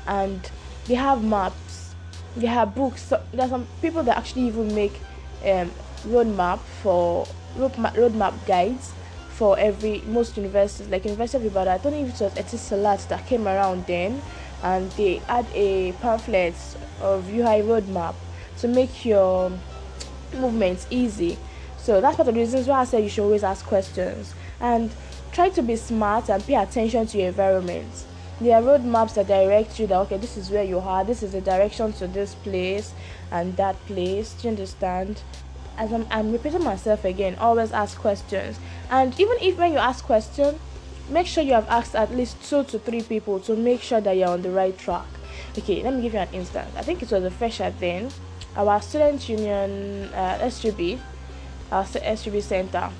and 0.07 0.49
they 0.85 0.95
have 0.95 1.23
maps, 1.23 1.70
they 2.35 2.47
have 2.47 2.75
books. 2.75 3.03
So 3.03 3.21
there 3.31 3.45
are 3.45 3.49
some 3.49 3.67
people 3.81 4.03
that 4.03 4.17
actually 4.17 4.47
even 4.47 4.73
make 4.73 4.99
um, 5.45 5.71
roadmap 6.07 6.59
for 6.81 7.25
roadmap, 7.57 7.93
roadmap 7.95 8.33
guides 8.45 8.93
for 9.29 9.57
every 9.57 10.01
most 10.05 10.37
universities 10.37 10.87
like 10.89 11.03
University 11.05 11.45
of 11.45 11.51
Ibadan. 11.51 11.73
I 11.73 11.77
don't 11.77 11.93
know 11.93 12.05
if 12.05 12.21
it 12.21 12.23
was 12.23 12.33
Etisalat 12.35 13.07
that 13.07 13.25
came 13.27 13.47
around 13.47 13.85
then 13.87 14.21
and 14.63 14.91
they 14.91 15.15
had 15.27 15.45
a 15.53 15.93
pamphlet 15.93 16.55
of 17.01 17.27
UI 17.29 17.61
roadmap 17.63 18.15
to 18.59 18.67
make 18.67 19.05
your 19.05 19.51
movements 20.33 20.85
easy. 20.89 21.37
So 21.77 21.99
that's 21.99 22.17
part 22.17 22.27
of 22.27 22.35
the 22.35 22.39
reasons 22.39 22.67
why 22.67 22.81
I 22.81 22.85
said 22.85 23.03
you 23.03 23.09
should 23.09 23.23
always 23.23 23.43
ask 23.43 23.65
questions 23.65 24.35
and 24.59 24.91
try 25.31 25.49
to 25.49 25.61
be 25.63 25.75
smart 25.75 26.29
and 26.29 26.43
pay 26.43 26.55
attention 26.55 27.07
to 27.07 27.17
your 27.17 27.29
environment. 27.29 28.05
There 28.39 28.55
are 28.55 28.61
roadmaps 28.61 29.15
that 29.15 29.27
direct 29.27 29.79
you 29.79 29.87
that 29.87 29.97
okay, 29.99 30.17
this 30.17 30.37
is 30.37 30.49
where 30.49 30.63
you 30.63 30.79
are, 30.79 31.03
this 31.03 31.21
is 31.21 31.33
the 31.33 31.41
direction 31.41 31.93
to 31.93 32.07
this 32.07 32.33
place 32.35 32.93
and 33.31 33.55
that 33.57 33.75
place. 33.85 34.33
Do 34.33 34.47
you 34.47 34.51
understand? 34.51 35.21
as 35.77 35.91
I'm, 35.91 36.05
I'm 36.11 36.31
repeating 36.31 36.63
myself 36.63 37.05
again, 37.05 37.35
always 37.39 37.71
ask 37.71 37.97
questions. 37.97 38.59
And 38.89 39.17
even 39.19 39.37
if 39.41 39.57
when 39.57 39.71
you 39.71 39.79
ask 39.79 40.03
questions, 40.03 40.59
make 41.09 41.27
sure 41.27 41.43
you 41.43 41.53
have 41.53 41.67
asked 41.69 41.95
at 41.95 42.15
least 42.15 42.41
two 42.47 42.63
to 42.65 42.79
three 42.79 43.01
people 43.01 43.39
to 43.41 43.55
make 43.55 43.81
sure 43.81 44.01
that 44.01 44.15
you're 44.15 44.29
on 44.29 44.41
the 44.41 44.51
right 44.51 44.77
track. 44.77 45.07
Okay, 45.57 45.81
let 45.83 45.93
me 45.93 46.01
give 46.01 46.13
you 46.13 46.19
an 46.19 46.29
instance. 46.33 46.71
I 46.77 46.83
think 46.83 47.01
it 47.01 47.11
was 47.11 47.23
a 47.23 47.31
fresher 47.31 47.73
then. 47.79 48.09
Our 48.55 48.81
student 48.81 49.27
union, 49.27 50.13
uh, 50.13 50.49
SUB, 50.49 50.99
our 51.71 51.85
SUB 51.85 52.41
center, 52.41 52.91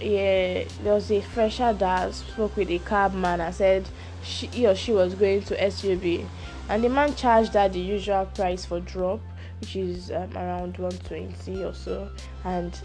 yeah, 0.00 0.64
there 0.82 0.94
was 0.94 1.10
a 1.12 1.20
fresher 1.20 1.72
that 1.74 2.14
spoke 2.14 2.56
with 2.56 2.70
a 2.70 2.80
cabman 2.80 3.40
and 3.40 3.54
said 3.54 3.88
she, 4.22 4.46
he 4.46 4.66
or 4.66 4.74
she 4.74 4.92
was 4.92 5.14
going 5.14 5.42
to 5.42 5.70
SUB. 5.70 6.26
And 6.68 6.84
the 6.84 6.88
man 6.88 7.14
charged 7.14 7.54
her 7.54 7.68
the 7.68 7.80
usual 7.80 8.26
price 8.26 8.64
for 8.64 8.80
drop 8.80 9.20
which 9.62 9.76
is 9.76 10.10
um, 10.10 10.36
around 10.36 10.76
120 10.76 11.64
or 11.64 11.72
so. 11.72 12.10
And 12.44 12.76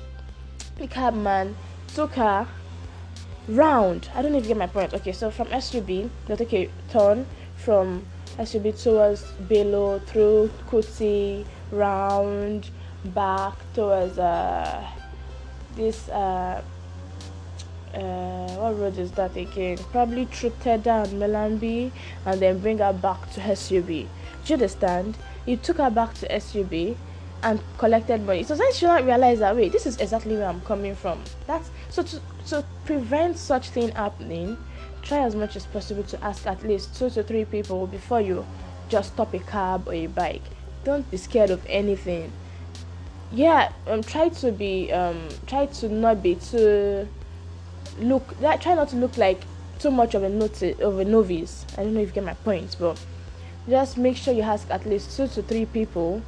the 0.78 0.88
cabman 0.88 1.56
took 1.96 2.14
her 2.14 2.48
round. 3.48 4.10
I 4.14 4.22
don't 4.22 4.36
you 4.36 4.42
get 4.42 4.58
my 4.58 4.68
point. 4.68 4.94
Okay 4.94 5.12
so 5.12 5.32
from 5.32 5.48
sub 5.60 5.88
they'll 5.88 6.38
take 6.38 6.54
a 6.54 6.70
turn 6.92 7.26
from 7.56 8.06
sub 8.46 8.76
towards 8.78 9.24
below 9.50 10.00
through 10.06 10.52
kuti 10.70 11.46
round 11.72 12.70
back 13.06 13.56
towards 13.74 14.20
uh 14.20 14.88
this 15.76 16.10
uh 16.10 16.62
uh, 17.94 18.48
what 18.56 18.78
road 18.80 18.98
is 18.98 19.12
that 19.14 19.36
again? 19.36 19.78
Probably 19.92 20.26
through 20.26 20.54
Tedder 20.62 20.90
and 20.90 21.22
Mellanby 21.22 21.92
and 22.26 22.42
then 22.42 22.60
bring 22.60 22.80
her 22.80 22.94
back 22.94 23.32
to 23.34 23.56
SUB. 23.56 23.88
Do 23.88 24.06
you 24.46 24.54
understand? 24.54 25.18
He 25.46 25.58
took 25.58 25.78
her 25.78 25.90
back 25.90 26.14
to 26.16 26.40
SUB 26.40 26.98
and 27.44 27.60
collected 27.78 28.26
money. 28.26 28.44
So 28.44 28.56
then 28.56 28.72
she 28.74 28.86
not 28.86 29.06
realize 29.06 29.40
that 29.40 29.56
wait, 29.56 29.72
this 29.72 29.86
is 29.86 29.98
exactly 29.98 30.36
where 30.36 30.48
I'm 30.48 30.62
coming 30.62 30.96
from. 30.96 31.22
That's 31.46 31.70
so 31.90 32.04
to 32.04 32.22
to 32.48 32.66
prevent 32.86 33.38
such 33.38 33.70
thing 33.70 33.90
happening, 33.90 34.58
try 35.02 35.20
as 35.20 35.36
much 35.36 35.56
as 35.56 35.66
possible 35.66 36.04
to 36.04 36.24
ask 36.24 36.46
at 36.48 36.64
least 36.64 36.98
two 36.98 37.10
to 37.12 37.24
three 37.24 37.46
people 37.46 37.88
before 37.88 38.22
you 38.22 38.46
just 38.90 39.14
stop 39.14 39.34
a 39.34 39.40
cab 39.40 39.88
or 39.88 39.94
a 39.94 40.08
bike. 40.08 40.44
Don't 40.84 41.10
be 41.12 41.18
scared 41.18 41.50
of 41.50 41.66
anything. 41.68 42.32
Yeah, 43.32 43.72
um, 43.88 44.02
try 44.04 44.30
to 44.30 44.52
be 44.52 44.92
um, 44.92 45.28
try 45.46 45.66
to 45.66 45.90
not 45.90 46.24
be 46.24 46.36
too 46.36 47.08
look. 48.00 48.40
That 48.40 48.62
try 48.62 48.74
not 48.76 48.90
to 48.90 48.96
look 48.96 49.18
like 49.18 49.42
too 49.80 49.92
much 49.92 50.16
of 50.16 50.24
a 50.24 50.30
notice 50.30 50.80
of 50.80 51.00
a 51.00 51.06
novice. 51.06 51.66
I 51.78 51.84
don't 51.84 51.94
know 51.94 52.02
if 52.02 52.10
you 52.10 52.14
get 52.14 52.24
my 52.24 52.34
point, 52.34 52.76
but 52.80 53.00
just 53.70 53.98
make 53.98 54.16
sure 54.16 54.34
you 54.34 54.44
ask 54.44 54.70
at 54.72 54.86
least 54.86 55.16
two 55.16 55.28
to 55.28 55.42
three 55.42 55.66
people 55.66 56.22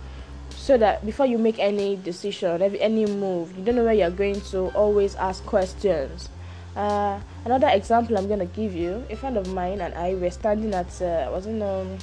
so 0.55 0.77
that 0.77 1.05
before 1.05 1.25
you 1.25 1.37
make 1.37 1.57
any 1.59 1.95
decision 1.95 2.61
any 2.61 3.05
move 3.05 3.55
you 3.57 3.63
don't 3.63 3.75
know 3.75 3.83
where 3.83 3.93
you're 3.93 4.09
going 4.09 4.39
to 4.41 4.67
always 4.75 5.15
ask 5.15 5.45
questions 5.45 6.29
uh, 6.75 7.19
another 7.45 7.69
example 7.69 8.17
i'm 8.17 8.27
to 8.39 8.45
give 8.45 8.73
you 8.73 9.03
a 9.09 9.15
friend 9.15 9.37
of 9.37 9.51
mine 9.53 9.81
and 9.81 9.93
i 9.95 10.13
were 10.15 10.29
standing 10.29 10.73
at 10.73 11.01
uh, 11.01 11.29
was 11.31 11.45
in 11.45 11.61
um, 11.61 11.97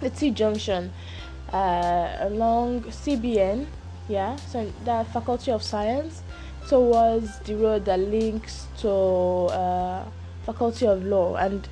the 0.00 0.10
t 0.10 0.30
junction 0.30 0.92
uh, 1.52 2.16
along 2.20 2.82
cbn 2.82 3.66
yeah 4.08 4.34
so 4.36 4.70
the 4.84 5.06
faculty 5.12 5.50
of 5.50 5.62
science 5.62 6.22
towards 6.68 7.38
the 7.40 7.54
road 7.54 7.84
that 7.84 7.98
links 8.00 8.66
to 8.78 8.88
uh, 8.88 10.04
faculty 10.44 10.86
of 10.86 11.04
law 11.04 11.36
and 11.36 11.68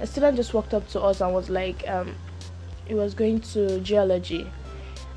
a 0.00 0.06
student 0.06 0.36
just 0.36 0.54
walked 0.54 0.74
up 0.74 0.86
to 0.88 1.00
us 1.00 1.20
and 1.20 1.34
was 1.34 1.50
like 1.50 1.86
um, 1.88 2.14
he 2.86 2.94
was 2.94 3.14
going 3.14 3.40
to 3.40 3.80
geology. 3.80 4.50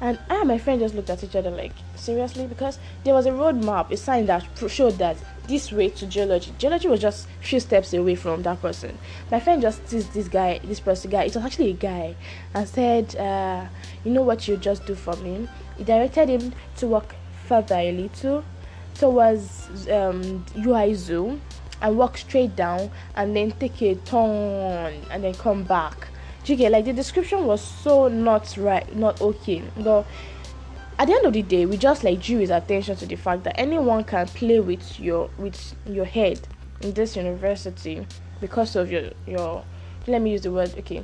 And 0.02 0.18
I 0.30 0.40
and 0.40 0.48
my 0.48 0.58
friend 0.58 0.80
just 0.80 0.96
looked 0.96 1.12
at 1.12 1.24
each 1.24 1.36
other 1.36 1.52
like, 1.52 1.74
seriously? 1.96 2.48
Because 2.48 2.80
there 3.04 3.14
was 3.14 3.28
a 3.28 3.32
road 3.32 3.64
map, 3.64 3.92
a 3.92 3.98
sign 3.98 4.26
that 4.26 4.44
showed 4.68 4.94
that 4.94 5.16
this 5.48 5.72
way 5.72 5.90
to 5.90 6.08
geology. 6.08 6.52
Geology 6.58 6.88
was 6.88 7.00
just 7.00 7.28
a 7.40 7.46
few 7.46 7.60
steps 7.60 7.94
away 7.94 8.16
from 8.16 8.42
that 8.42 8.60
person. 8.62 8.98
My 9.30 9.40
friend 9.40 9.62
just 9.62 9.86
teased 9.88 10.12
this 10.14 10.28
guy, 10.28 10.60
this 10.64 10.80
person 10.80 11.12
guy. 11.12 11.26
It 11.26 11.36
was 11.36 11.46
actually 11.46 11.70
a 11.70 11.74
guy, 11.74 12.16
and 12.56 12.68
said, 12.68 13.16
uh, 13.16 13.68
"You 14.04 14.12
know 14.12 14.24
what 14.24 14.48
you 14.48 14.58
just 14.58 14.88
do 14.88 14.96
for 14.96 15.16
me?" 15.18 15.48
He 15.78 15.84
directed 15.84 16.30
him 16.30 16.54
to 16.78 16.88
walk 16.88 17.16
further 17.46 17.76
a 17.76 17.92
little 17.92 18.44
towards 18.96 19.88
um, 19.90 20.46
UI 20.58 20.94
Zoo 20.94 21.40
and 21.82 21.98
walk 21.98 22.18
straight 22.18 22.56
down, 22.56 22.92
and 23.16 23.36
then 23.36 23.52
take 23.54 23.82
a 23.82 23.96
turn 23.96 24.94
and 25.10 25.24
then 25.24 25.34
come 25.34 25.64
back 25.64 26.10
you 26.50 26.56
get 26.56 26.72
like 26.72 26.86
the 26.86 26.94
description 26.94 27.46
was 27.46 27.62
so 27.62 28.08
not 28.08 28.56
right, 28.58 28.96
not 28.96 29.22
okay. 29.22 29.64
But 29.78 30.06
at 30.98 31.08
the 31.08 31.14
end 31.14 31.26
of 31.26 31.34
the 31.34 31.42
day, 31.42 31.66
we 31.66 31.78
just 31.78 32.04
like 32.04 32.22
drew 32.22 32.40
his 32.40 32.50
attention 32.50 32.96
to 32.98 33.06
the 33.06 33.16
fact 33.16 33.44
that 33.44 33.60
anyone 33.60 34.04
can 34.04 34.28
play 34.28 34.60
with 34.60 35.00
your 35.00 35.30
with 35.38 35.76
your 35.86 36.06
head 36.06 36.40
in 36.82 36.94
this 36.94 37.16
university 37.16 38.06
because 38.40 38.76
of 38.76 38.92
your 38.92 39.12
your 39.28 39.64
let 40.08 40.22
me 40.22 40.32
use 40.32 40.42
the 40.42 40.52
word 40.52 40.74
okay 40.80 41.04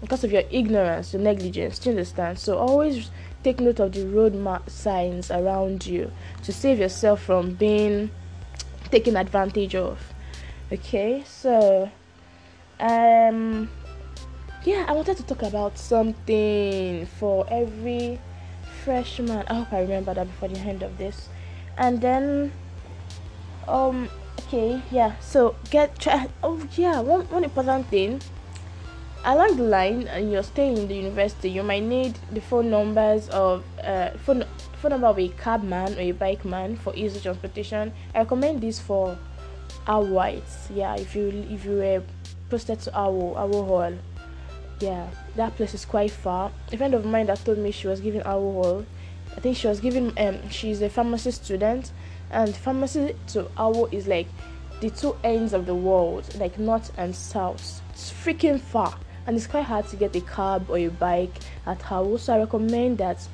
because 0.00 0.24
of 0.24 0.32
your 0.32 0.44
ignorance, 0.50 1.12
your 1.12 1.20
negligence. 1.22 1.78
Do 1.78 1.90
you 1.90 1.96
understand? 1.96 2.38
So 2.38 2.56
always 2.56 3.10
take 3.42 3.60
note 3.60 3.80
of 3.80 3.92
the 3.92 4.06
road 4.06 4.34
signs 4.68 5.30
around 5.30 5.86
you 5.86 6.10
to 6.42 6.52
save 6.52 6.78
yourself 6.78 7.22
from 7.22 7.54
being 7.54 8.10
taken 8.90 9.16
advantage 9.16 9.74
of. 9.74 9.98
Okay, 10.72 11.24
so 11.26 11.90
um 12.78 13.68
yeah, 14.64 14.84
I 14.86 14.92
wanted 14.92 15.16
to 15.16 15.22
talk 15.22 15.42
about 15.42 15.78
something 15.78 17.06
for 17.06 17.46
every 17.50 18.20
freshman. 18.84 19.44
I 19.48 19.54
hope 19.54 19.72
I 19.72 19.80
remember 19.80 20.12
that 20.14 20.26
before 20.26 20.48
the 20.48 20.58
end 20.60 20.82
of 20.82 20.98
this. 20.98 21.28
And 21.78 22.00
then, 22.00 22.52
um, 23.66 24.08
okay, 24.40 24.82
yeah. 24.90 25.18
So 25.20 25.56
get 25.70 25.98
try. 25.98 26.28
Oh 26.42 26.60
yeah, 26.76 27.00
one 27.00 27.22
one 27.30 27.44
important 27.44 27.86
thing. 27.86 28.20
Along 29.22 29.56
the 29.56 29.64
line, 29.64 30.08
and 30.08 30.32
you're 30.32 30.42
staying 30.42 30.78
in 30.78 30.88
the 30.88 30.94
university, 30.94 31.50
you 31.50 31.62
might 31.62 31.82
need 31.82 32.18
the 32.32 32.40
phone 32.40 32.70
numbers 32.70 33.28
of 33.28 33.64
uh 33.84 34.10
phone 34.24 34.44
phone 34.80 34.92
number 34.92 35.08
of 35.08 35.18
a 35.18 35.28
cabman 35.28 35.94
or 35.98 36.00
a 36.00 36.12
bike 36.12 36.44
man 36.44 36.76
for 36.76 36.94
easy 36.96 37.20
transportation. 37.20 37.92
I 38.14 38.20
recommend 38.20 38.62
this 38.62 38.80
for 38.80 39.18
Awoites. 39.86 40.68
Yeah, 40.74 40.94
if 40.96 41.14
you 41.14 41.28
if 41.50 41.66
you 41.66 41.72
were 41.72 42.02
posted 42.48 42.80
to 42.80 42.90
Awo 42.92 43.36
Awo 43.36 43.66
hall 43.66 43.92
yeah, 44.80 45.06
that 45.36 45.54
place 45.56 45.74
is 45.74 45.84
quite 45.84 46.10
far. 46.10 46.50
A 46.72 46.76
friend 46.78 46.94
of 46.94 47.04
mine 47.04 47.26
that 47.26 47.44
told 47.44 47.58
me 47.58 47.70
she 47.70 47.86
was 47.88 48.00
giving 48.00 48.22
Awo 48.22 48.52
Hall 48.54 48.86
I 49.36 49.40
think 49.40 49.56
she 49.56 49.68
was 49.68 49.80
giving 49.80 50.18
um 50.18 50.48
she's 50.48 50.80
a 50.80 50.88
pharmacy 50.88 51.30
student 51.30 51.92
and 52.30 52.54
pharmacy 52.56 53.14
to 53.28 53.44
Awo 53.58 53.92
is 53.92 54.06
like 54.06 54.28
the 54.80 54.88
two 54.88 55.14
ends 55.22 55.52
of 55.52 55.66
the 55.66 55.74
world, 55.74 56.24
like 56.38 56.58
north 56.58 56.90
and 56.96 57.14
south. 57.14 57.82
It's 57.90 58.10
freaking 58.10 58.58
far 58.58 58.96
and 59.26 59.36
it's 59.36 59.46
quite 59.46 59.64
hard 59.64 59.86
to 59.88 59.96
get 59.96 60.14
a 60.16 60.20
cab 60.20 60.68
or 60.68 60.78
a 60.78 60.88
bike 60.88 61.34
at 61.66 61.80
Awo. 61.80 62.18
So 62.18 62.34
I 62.34 62.38
recommend 62.38 62.98
that 62.98 63.26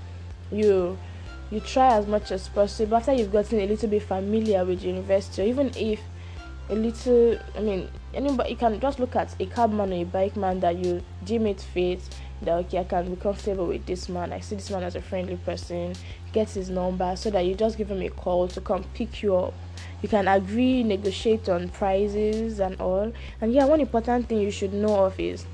you 0.51 0.99
you 1.51 1.61
try 1.61 1.97
as 1.97 2.07
much 2.07 2.33
as 2.33 2.49
possible 2.49 2.97
after 2.97 3.13
you've 3.13 3.33
gotten 3.33 3.61
a 3.61 3.67
little 3.67 3.89
bit 3.89 4.03
familiar 4.03 4.65
with 4.65 4.81
the 4.81 4.89
university, 4.89 5.43
even 5.43 5.71
if 5.77 6.01
a 6.69 6.75
little, 6.75 7.39
I 7.55 7.61
mean, 7.61 7.89
anybody 8.13 8.51
you 8.51 8.57
can 8.57 8.81
just 8.81 8.99
look 8.99 9.15
at 9.15 9.41
a 9.41 9.47
cabman 9.47 9.93
or 9.93 10.03
a 10.03 10.05
bike 10.05 10.37
man 10.37 10.59
that 10.61 10.85
you 10.85 11.03
deem 11.25 11.47
it 11.47 11.61
fit 11.61 12.01
that 12.43 12.53
okay 12.53 12.79
I 12.79 12.85
can 12.85 13.15
be 13.15 13.21
comfortable 13.21 13.67
with 13.67 13.87
this 13.87 14.09
man. 14.09 14.33
I 14.33 14.41
see 14.41 14.57
this 14.57 14.71
man 14.71 14.83
as 14.83 14.97
a 14.97 15.01
friendly 15.01 15.37
person, 15.37 15.95
get 16.33 16.51
his 16.51 16.69
number 16.69 17.15
so 17.17 17.31
that 17.31 17.47
you 17.47 17.55
just 17.55 17.79
give 17.79 17.91
him 17.91 18.03
a 18.03 18.11
call 18.11 18.49
to 18.49 18.61
come 18.61 18.85
pick 18.95 19.23
you 19.23 19.37
up. 19.37 19.55
You 20.03 20.09
can 20.09 20.29
agree, 20.29 20.83
negotiate 20.83 21.49
on 21.49 21.69
prices 21.69 22.61
and 22.61 22.79
all. 22.81 23.13
And 23.41 23.53
yeah, 23.53 23.65
one 23.65 23.81
important 23.81 24.29
thing 24.29 24.41
you 24.41 24.51
should 24.51 24.75
know 24.75 25.07
of 25.07 25.19
is 25.19 25.47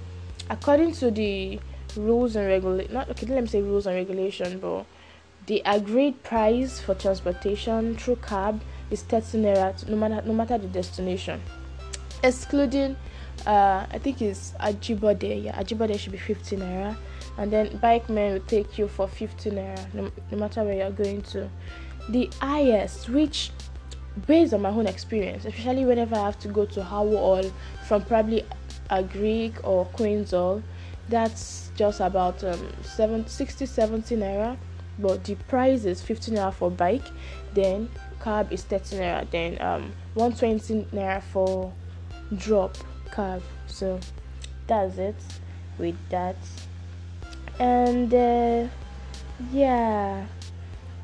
according 0.52 0.92
to 0.92 1.10
the 1.10 1.58
rules 1.96 2.36
and 2.36 2.46
regulation 2.46 2.92
not 2.92 3.08
okay 3.10 3.26
let 3.26 3.42
me 3.42 3.48
say 3.48 3.62
rules 3.62 3.86
and 3.86 3.96
regulation 3.96 4.58
but 4.60 4.84
the 5.46 5.62
agreed 5.64 6.22
price 6.22 6.78
for 6.78 6.94
transportation 6.94 7.96
through 7.96 8.16
cab 8.16 8.60
is 8.90 9.02
30 9.02 9.38
naira 9.38 9.88
no 9.88 9.96
matter 9.96 10.22
no 10.26 10.32
matter 10.32 10.58
the 10.58 10.68
destination. 10.68 11.40
Excluding 12.22 12.96
uh 13.46 13.86
i 13.90 13.98
think 13.98 14.20
it's 14.20 14.52
ajibode 14.60 15.44
yeah 15.44 15.60
ajibode 15.60 15.98
should 15.98 16.12
be 16.12 16.18
15 16.18 16.60
naira 16.60 16.96
and 17.38 17.50
then 17.50 17.76
bike 17.78 18.08
man 18.10 18.34
will 18.34 18.46
take 18.46 18.78
you 18.78 18.86
for 18.86 19.08
15 19.08 19.52
naira 19.54 19.94
no, 19.94 20.12
no 20.30 20.38
matter 20.38 20.62
where 20.62 20.74
you're 20.74 20.90
going 20.90 21.22
to. 21.22 21.48
The 22.10 22.30
highest 22.40 23.08
which 23.08 23.50
based 24.26 24.52
on 24.52 24.60
my 24.60 24.68
own 24.68 24.86
experience 24.86 25.46
especially 25.46 25.86
whenever 25.86 26.14
i 26.14 26.24
have 26.26 26.38
to 26.40 26.48
go 26.48 26.66
to 26.66 26.80
Awo 26.80 27.16
Hall 27.16 27.52
from 27.88 28.04
probably 28.04 28.44
a 28.92 29.02
Greek 29.02 29.54
or 29.64 29.86
Hall 29.86 30.62
that's 31.08 31.70
just 31.74 32.00
about 32.00 32.44
um, 32.44 32.72
7, 32.82 33.26
60 33.26 33.66
70 33.66 34.16
naira. 34.16 34.56
But 34.98 35.24
the 35.24 35.34
price 35.34 35.84
is 35.84 36.02
15 36.02 36.34
naira 36.34 36.52
for 36.52 36.70
bike 36.70 37.08
then 37.54 37.88
cab 38.20 38.52
is 38.52 38.62
30 38.64 38.96
naira 38.96 39.30
then 39.30 39.60
um 39.60 39.92
120 40.14 40.86
naira 40.96 41.22
for 41.22 41.72
drop 42.36 42.76
cab. 43.10 43.42
So 43.66 43.98
that's 44.66 44.98
it 44.98 45.16
with 45.78 45.96
that. 46.10 46.36
And 47.58 48.12
uh, 48.12 48.68
yeah 49.50 50.26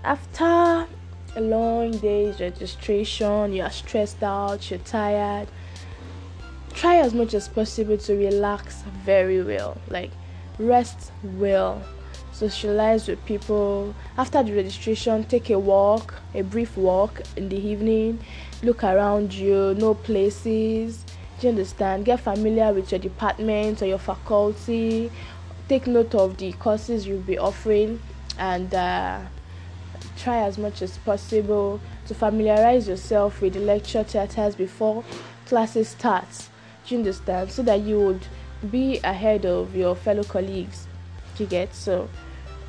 after 0.05 0.87
a 1.37 1.41
long 1.41 1.91
day's 1.91 2.41
registration 2.41 3.53
you're 3.53 3.71
stressed 3.71 4.23
out 4.23 4.71
you're 4.71 4.79
tired 4.81 5.49
try 6.79 6.99
as 6.99 7.13
much 7.13 7.35
as 7.35 7.49
possible 7.49 7.99
to 7.99 8.15
relax 8.15 8.83
very 9.05 9.43
well 9.43 9.77
like 9.89 10.13
rest 10.61 11.11
well 11.25 11.83
socialize 12.31 13.09
with 13.09 13.25
people. 13.25 13.93
After 14.17 14.45
the 14.45 14.53
registration 14.53 15.25
take 15.25 15.51
a 15.51 15.59
walk 15.59 16.15
a 16.37 16.43
brief 16.43 16.77
walk 16.77 17.21
in 17.37 17.49
the 17.49 17.57
evening 17.57 18.21
look 18.63 18.85
around 18.85 19.35
you 19.35 19.75
know 19.75 19.95
places 19.95 21.05
do 21.41 21.47
you 21.47 21.51
understand? 21.51 22.05
Get 22.05 22.21
familiar 22.21 22.73
with 22.73 22.93
your 22.93 23.01
department 23.01 23.83
or 23.83 23.87
your 23.87 23.99
faculty 23.99 25.11
take 25.69 25.89
note 25.89 26.15
of 26.15 26.37
the 26.37 26.53
courses 26.53 27.09
you'll 27.09 27.23
be 27.23 27.39
offering 27.39 28.01
and 28.39 28.73
uh, 28.73 29.19
try 30.17 30.39
as 30.43 30.57
much 30.57 30.81
as 30.81 30.97
possible 30.99 31.81
to 32.07 32.15
familiarize 32.15 32.87
yourself 32.87 33.41
with 33.41 33.55
the 33.55 33.61
lecture 33.61 34.05
theaters 34.05 34.55
before 34.55 35.03
classes 35.45 35.89
start 35.89 36.49
you 36.91 36.99
understand 36.99 37.51
so 37.51 37.63
that 37.63 37.81
you 37.81 37.99
would 38.01 38.27
be 38.71 38.99
ahead 39.05 39.47
of 39.47 39.75
your 39.75 39.95
fellow 39.95 40.25
colleagues. 40.25 40.87
You 41.39 41.47
get? 41.47 41.75
So 41.75 42.09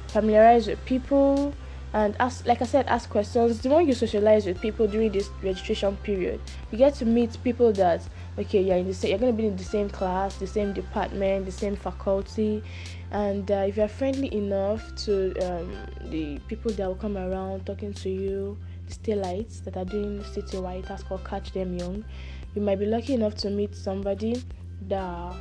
familiarize 0.07 0.67
with 0.67 0.83
people 0.85 1.53
and 1.93 2.15
ask 2.19 2.45
like 2.45 2.61
i 2.61 2.65
said 2.65 2.85
ask 2.87 3.09
questions. 3.09 3.61
The 3.61 3.69
more 3.69 3.81
you 3.81 3.93
socialize 3.93 4.45
with 4.45 4.61
people 4.61 4.87
during 4.87 5.11
this 5.11 5.29
registration 5.41 5.97
period 5.97 6.39
you 6.71 6.77
get 6.77 6.93
to 6.95 7.05
meet 7.05 7.37
people 7.43 7.71
that 7.73 8.01
okay 8.37 8.61
you're 8.61 8.77
in 8.77 8.87
the 8.87 8.93
same 8.93 9.09
you're 9.09 9.19
going 9.19 9.35
to 9.35 9.37
be 9.37 9.47
in 9.47 9.55
the 9.55 9.63
same 9.63 9.89
class 9.89 10.35
the 10.35 10.47
same 10.47 10.73
department 10.73 11.45
the 11.45 11.51
same 11.51 11.75
faculty. 11.75 12.63
And 13.11 13.49
uh, 13.49 13.65
if 13.67 13.77
you're 13.77 13.87
friendly 13.87 14.31
enough 14.35 14.95
to 15.05 15.35
um, 15.39 15.75
the 16.11 16.37
people 16.47 16.71
that 16.73 16.87
will 16.87 16.93
come 16.93 17.17
around 17.17 17.65
talking 17.65 17.91
to 17.93 18.09
you 18.09 18.55
the 18.85 18.93
stylites 18.93 19.61
that 19.61 19.75
are 19.75 19.85
doing 19.85 20.19
CTY 20.21 20.87
that's 20.87 21.01
called 21.01 21.25
catch 21.25 21.51
them 21.53 21.75
young 21.77 22.05
you 22.55 22.61
might 22.61 22.79
be 22.79 22.85
lucky 22.85 23.13
enough 23.13 23.35
to 23.35 23.49
meet 23.49 23.75
somebody 23.75 24.43
that 24.87 25.35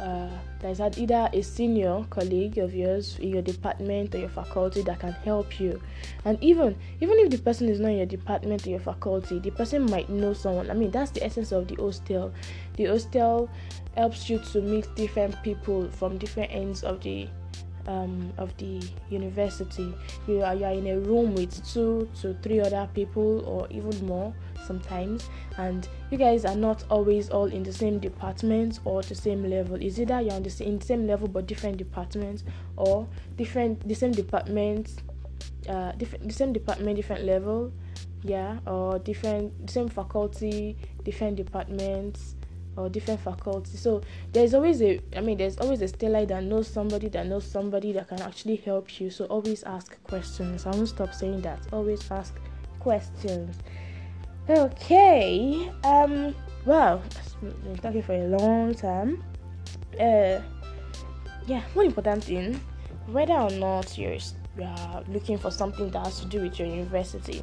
uh, 0.00 0.28
there's 0.60 0.80
either 0.80 1.28
a 1.32 1.42
senior 1.42 2.04
colleague 2.10 2.58
of 2.58 2.74
yours 2.74 3.18
in 3.20 3.28
your 3.28 3.42
department 3.42 4.14
or 4.14 4.18
your 4.18 4.28
faculty 4.28 4.82
that 4.82 4.98
can 4.98 5.12
help 5.12 5.60
you. 5.60 5.80
And 6.24 6.42
even 6.42 6.76
even 7.00 7.18
if 7.18 7.30
the 7.30 7.38
person 7.38 7.68
is 7.68 7.78
not 7.78 7.90
in 7.90 7.98
your 7.98 8.06
department 8.06 8.66
or 8.66 8.70
your 8.70 8.80
faculty 8.80 9.38
the 9.38 9.50
person 9.50 9.84
might 9.86 10.08
know 10.08 10.32
someone. 10.32 10.70
I 10.70 10.74
mean 10.74 10.90
that's 10.90 11.10
the 11.10 11.24
essence 11.24 11.52
of 11.52 11.68
the 11.68 11.76
hostel. 11.76 12.32
The 12.76 12.86
hostel 12.86 13.50
helps 13.94 14.28
you 14.28 14.38
to 14.52 14.60
meet 14.60 14.88
different 14.96 15.40
people 15.42 15.88
from 15.90 16.18
different 16.18 16.52
ends 16.52 16.82
of 16.82 17.00
the 17.02 17.28
um, 17.86 18.32
of 18.38 18.56
the 18.58 18.80
university. 19.10 19.92
You 20.26 20.42
are, 20.42 20.54
you 20.54 20.64
are 20.64 20.72
in 20.72 20.86
a 20.86 20.98
room 21.00 21.34
with 21.34 21.64
two 21.66 22.08
to 22.20 22.34
three 22.42 22.60
other 22.60 22.88
people 22.94 23.44
or 23.44 23.66
even 23.70 24.06
more 24.06 24.32
sometimes 24.66 25.28
and 25.58 25.88
you 26.10 26.18
guys 26.18 26.44
are 26.44 26.56
not 26.56 26.84
always 26.90 27.28
all 27.30 27.46
in 27.46 27.62
the 27.62 27.72
same 27.72 27.98
department 27.98 28.80
or 28.84 29.02
the 29.02 29.14
same 29.14 29.44
level 29.48 29.76
is 29.76 30.00
either 30.00 30.20
you're 30.20 30.32
on 30.32 30.42
the 30.42 30.50
same, 30.50 30.78
the 30.78 30.86
same 30.86 31.06
level 31.06 31.28
but 31.28 31.46
different 31.46 31.76
departments 31.76 32.44
or 32.76 33.06
different 33.36 33.86
the 33.88 33.94
same 33.94 34.12
department 34.12 35.02
uh 35.68 35.92
different 35.92 36.26
the 36.26 36.34
same 36.34 36.52
department 36.52 36.96
different 36.96 37.24
level 37.24 37.72
yeah 38.22 38.58
or 38.66 38.98
different 39.00 39.52
same 39.70 39.88
faculty 39.88 40.76
different 41.04 41.36
departments 41.36 42.36
or 42.76 42.88
different 42.88 43.20
faculty 43.20 43.76
So 43.76 44.00
there's 44.32 44.54
always 44.54 44.80
a 44.82 45.00
I 45.16 45.20
mean 45.20 45.38
there's 45.38 45.58
always 45.58 45.82
a 45.82 45.88
stellar 45.88 46.24
that 46.26 46.44
knows 46.44 46.68
somebody 46.68 47.08
that 47.08 47.26
knows 47.26 47.44
somebody 47.44 47.92
that 47.92 48.08
can 48.08 48.22
actually 48.22 48.56
help 48.56 49.00
you. 49.00 49.10
So 49.10 49.26
always 49.26 49.62
ask 49.64 50.02
questions. 50.04 50.66
I 50.66 50.70
won't 50.70 50.88
stop 50.88 51.14
saying 51.14 51.42
that. 51.42 51.60
Always 51.72 52.10
ask 52.10 52.34
questions. 52.80 53.56
Okay. 54.48 55.70
Um 55.84 56.34
well 56.66 57.02
been 57.40 57.76
talking 57.78 58.02
for 58.02 58.14
a 58.14 58.26
long 58.26 58.74
time. 58.74 59.22
Uh 59.98 60.40
yeah, 61.46 61.62
one 61.74 61.86
important 61.86 62.24
thing, 62.24 62.60
whether 63.06 63.34
or 63.34 63.50
not 63.50 63.98
you're 63.98 64.18
looking 65.08 65.38
for 65.38 65.50
something 65.50 65.90
that 65.90 66.06
has 66.06 66.20
to 66.20 66.26
do 66.26 66.40
with 66.40 66.58
your 66.58 66.68
university, 66.68 67.42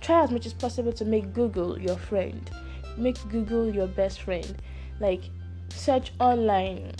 try 0.00 0.22
as 0.22 0.30
much 0.30 0.46
as 0.46 0.52
possible 0.52 0.92
to 0.92 1.04
make 1.04 1.32
Google 1.32 1.78
your 1.78 1.96
friend 1.96 2.50
make 2.96 3.16
Google 3.28 3.72
your 3.72 3.86
best 3.86 4.22
friend. 4.22 4.60
Like 5.00 5.24
search 5.70 6.12
online. 6.20 6.92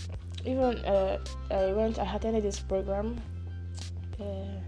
Even 0.44 0.78
uh, 0.84 1.18
I 1.50 1.72
went, 1.72 1.98
I 1.98 2.16
attended 2.16 2.42
this 2.42 2.58
program. 2.58 3.20
Uh, 4.20 4.58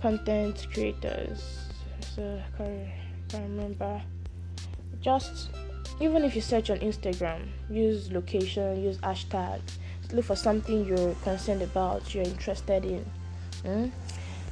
content 0.00 0.66
creators. 0.72 1.58
So 2.14 2.40
Can't 3.30 3.44
remember. 3.44 4.02
Just 5.00 5.50
even 6.00 6.24
if 6.24 6.34
you 6.34 6.40
search 6.40 6.70
on 6.70 6.78
Instagram, 6.78 7.46
use 7.70 8.10
location, 8.10 8.82
use 8.82 8.98
hashtags. 8.98 9.78
Look 10.12 10.24
for 10.24 10.36
something 10.36 10.84
you're 10.84 11.14
concerned 11.22 11.62
about, 11.62 12.14
you're 12.14 12.24
interested 12.24 12.84
in. 12.84 13.04
Mm? 13.64 13.90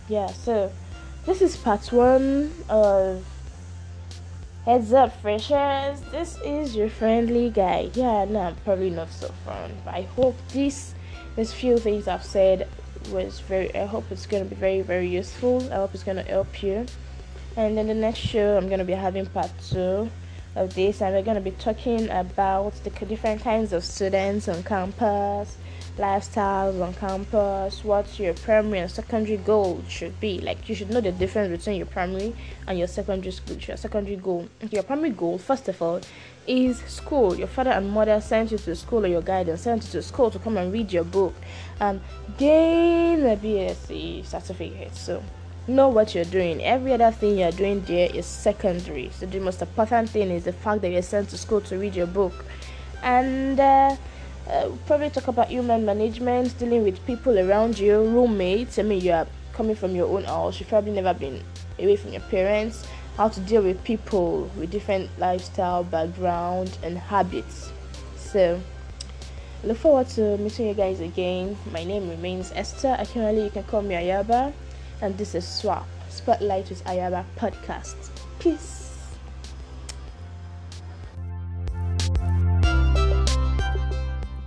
Yeah. 0.08 0.28
So 0.28 0.70
this 1.26 1.42
is 1.42 1.56
part 1.56 1.92
one 1.92 2.52
of 2.68 3.24
Heads 4.68 4.92
up, 4.92 5.18
freshers! 5.22 5.98
This 6.10 6.36
is 6.44 6.76
your 6.76 6.90
friendly 6.90 7.48
guy. 7.48 7.90
Yeah, 7.94 8.26
no, 8.26 8.54
probably 8.66 8.90
not 8.90 9.10
so 9.10 9.32
fun, 9.46 9.72
but 9.82 9.94
I 9.94 10.02
hope 10.02 10.36
this, 10.48 10.94
this 11.36 11.54
few 11.54 11.78
things 11.78 12.06
I've 12.06 12.22
said 12.22 12.68
was 13.10 13.40
very. 13.40 13.74
I 13.74 13.86
hope 13.86 14.04
it's 14.10 14.26
gonna 14.26 14.44
be 14.44 14.56
very, 14.56 14.82
very 14.82 15.08
useful. 15.08 15.66
I 15.72 15.76
hope 15.76 15.94
it's 15.94 16.02
gonna 16.02 16.22
help 16.22 16.62
you. 16.62 16.84
And 17.58 17.76
then 17.76 17.88
the 17.88 17.94
next 17.94 18.20
show, 18.20 18.56
I'm 18.56 18.68
gonna 18.68 18.84
be 18.84 18.92
having 18.92 19.26
part 19.26 19.50
two 19.68 20.08
of 20.54 20.74
this, 20.76 21.02
and 21.02 21.12
we're 21.12 21.22
gonna 21.22 21.40
be 21.40 21.50
talking 21.50 22.08
about 22.08 22.72
the 22.84 22.90
different 23.04 23.42
kinds 23.42 23.72
of 23.72 23.82
students 23.84 24.46
on 24.46 24.62
campus 24.62 25.56
lifestyles 25.98 26.80
on 26.80 26.94
campus, 26.94 27.84
what 27.84 28.18
your 28.18 28.32
primary 28.34 28.78
and 28.78 28.90
secondary 28.90 29.36
goal 29.38 29.82
should 29.88 30.18
be. 30.20 30.38
Like 30.40 30.68
you 30.68 30.74
should 30.74 30.90
know 30.90 31.00
the 31.00 31.12
difference 31.12 31.50
between 31.50 31.76
your 31.76 31.86
primary 31.86 32.34
and 32.66 32.78
your 32.78 32.88
secondary 32.88 33.32
school. 33.32 33.56
Your 33.56 33.76
secondary 33.76 34.16
goal. 34.16 34.48
Your 34.70 34.84
primary 34.84 35.10
goal, 35.10 35.38
first 35.38 35.68
of 35.68 35.82
all, 35.82 36.00
is 36.46 36.78
school. 36.86 37.36
Your 37.36 37.48
father 37.48 37.70
and 37.70 37.90
mother 37.90 38.20
sent 38.20 38.52
you 38.52 38.58
to 38.58 38.76
school 38.76 39.04
or 39.04 39.08
your 39.08 39.22
guidance 39.22 39.62
sent 39.62 39.84
you 39.84 39.90
to 39.90 40.02
school 40.02 40.30
to 40.30 40.38
come 40.38 40.56
and 40.56 40.72
read 40.72 40.92
your 40.92 41.04
book 41.04 41.34
um, 41.80 42.00
and 42.28 42.38
gain 42.38 43.26
a 43.26 43.36
BSc 43.36 44.24
certificate. 44.24 44.94
So 44.94 45.22
know 45.68 45.88
what 45.88 46.14
you're 46.14 46.24
doing. 46.24 46.62
Every 46.64 46.92
other 46.92 47.10
thing 47.10 47.38
you're 47.38 47.52
doing 47.52 47.82
there 47.82 48.10
is 48.14 48.26
secondary. 48.26 49.10
So 49.10 49.26
the 49.26 49.38
most 49.40 49.62
important 49.62 50.10
thing 50.10 50.30
is 50.30 50.44
the 50.44 50.52
fact 50.52 50.82
that 50.82 50.90
you're 50.90 51.02
sent 51.02 51.28
to 51.30 51.38
school 51.38 51.60
to 51.62 51.78
read 51.78 51.94
your 51.94 52.06
book. 52.06 52.32
And 53.02 53.60
uh, 53.60 53.96
uh, 54.48 54.70
probably 54.86 55.10
talk 55.10 55.28
about 55.28 55.48
human 55.48 55.84
management, 55.84 56.58
dealing 56.58 56.82
with 56.82 57.04
people 57.06 57.38
around 57.38 57.78
you, 57.78 58.00
roommates. 58.02 58.78
I 58.78 58.82
mean, 58.82 59.00
you 59.02 59.12
are 59.12 59.26
coming 59.52 59.76
from 59.76 59.94
your 59.94 60.08
own 60.08 60.24
house. 60.24 60.58
You've 60.58 60.68
probably 60.68 60.92
never 60.92 61.12
been 61.12 61.42
away 61.78 61.96
from 61.96 62.12
your 62.12 62.22
parents. 62.22 62.86
How 63.16 63.28
to 63.28 63.40
deal 63.40 63.62
with 63.62 63.82
people 63.84 64.50
with 64.56 64.70
different 64.70 65.10
lifestyle, 65.18 65.84
background, 65.84 66.78
and 66.82 66.96
habits. 66.96 67.72
So, 68.16 68.60
look 69.64 69.76
forward 69.76 70.08
to 70.10 70.38
meeting 70.38 70.68
you 70.68 70.74
guys 70.74 71.00
again. 71.00 71.56
My 71.72 71.84
name 71.84 72.08
remains 72.08 72.52
Esther 72.54 72.96
Akinwale. 72.98 73.44
You 73.44 73.50
can 73.50 73.64
call 73.64 73.82
me 73.82 73.96
Ayaba, 73.96 74.52
and 75.00 75.16
this 75.18 75.34
is 75.34 75.46
Swap 75.46 75.86
Spotlight 76.08 76.68
with 76.70 76.82
Ayaba 76.84 77.24
podcast. 77.36 77.96
Peace. 78.38 78.87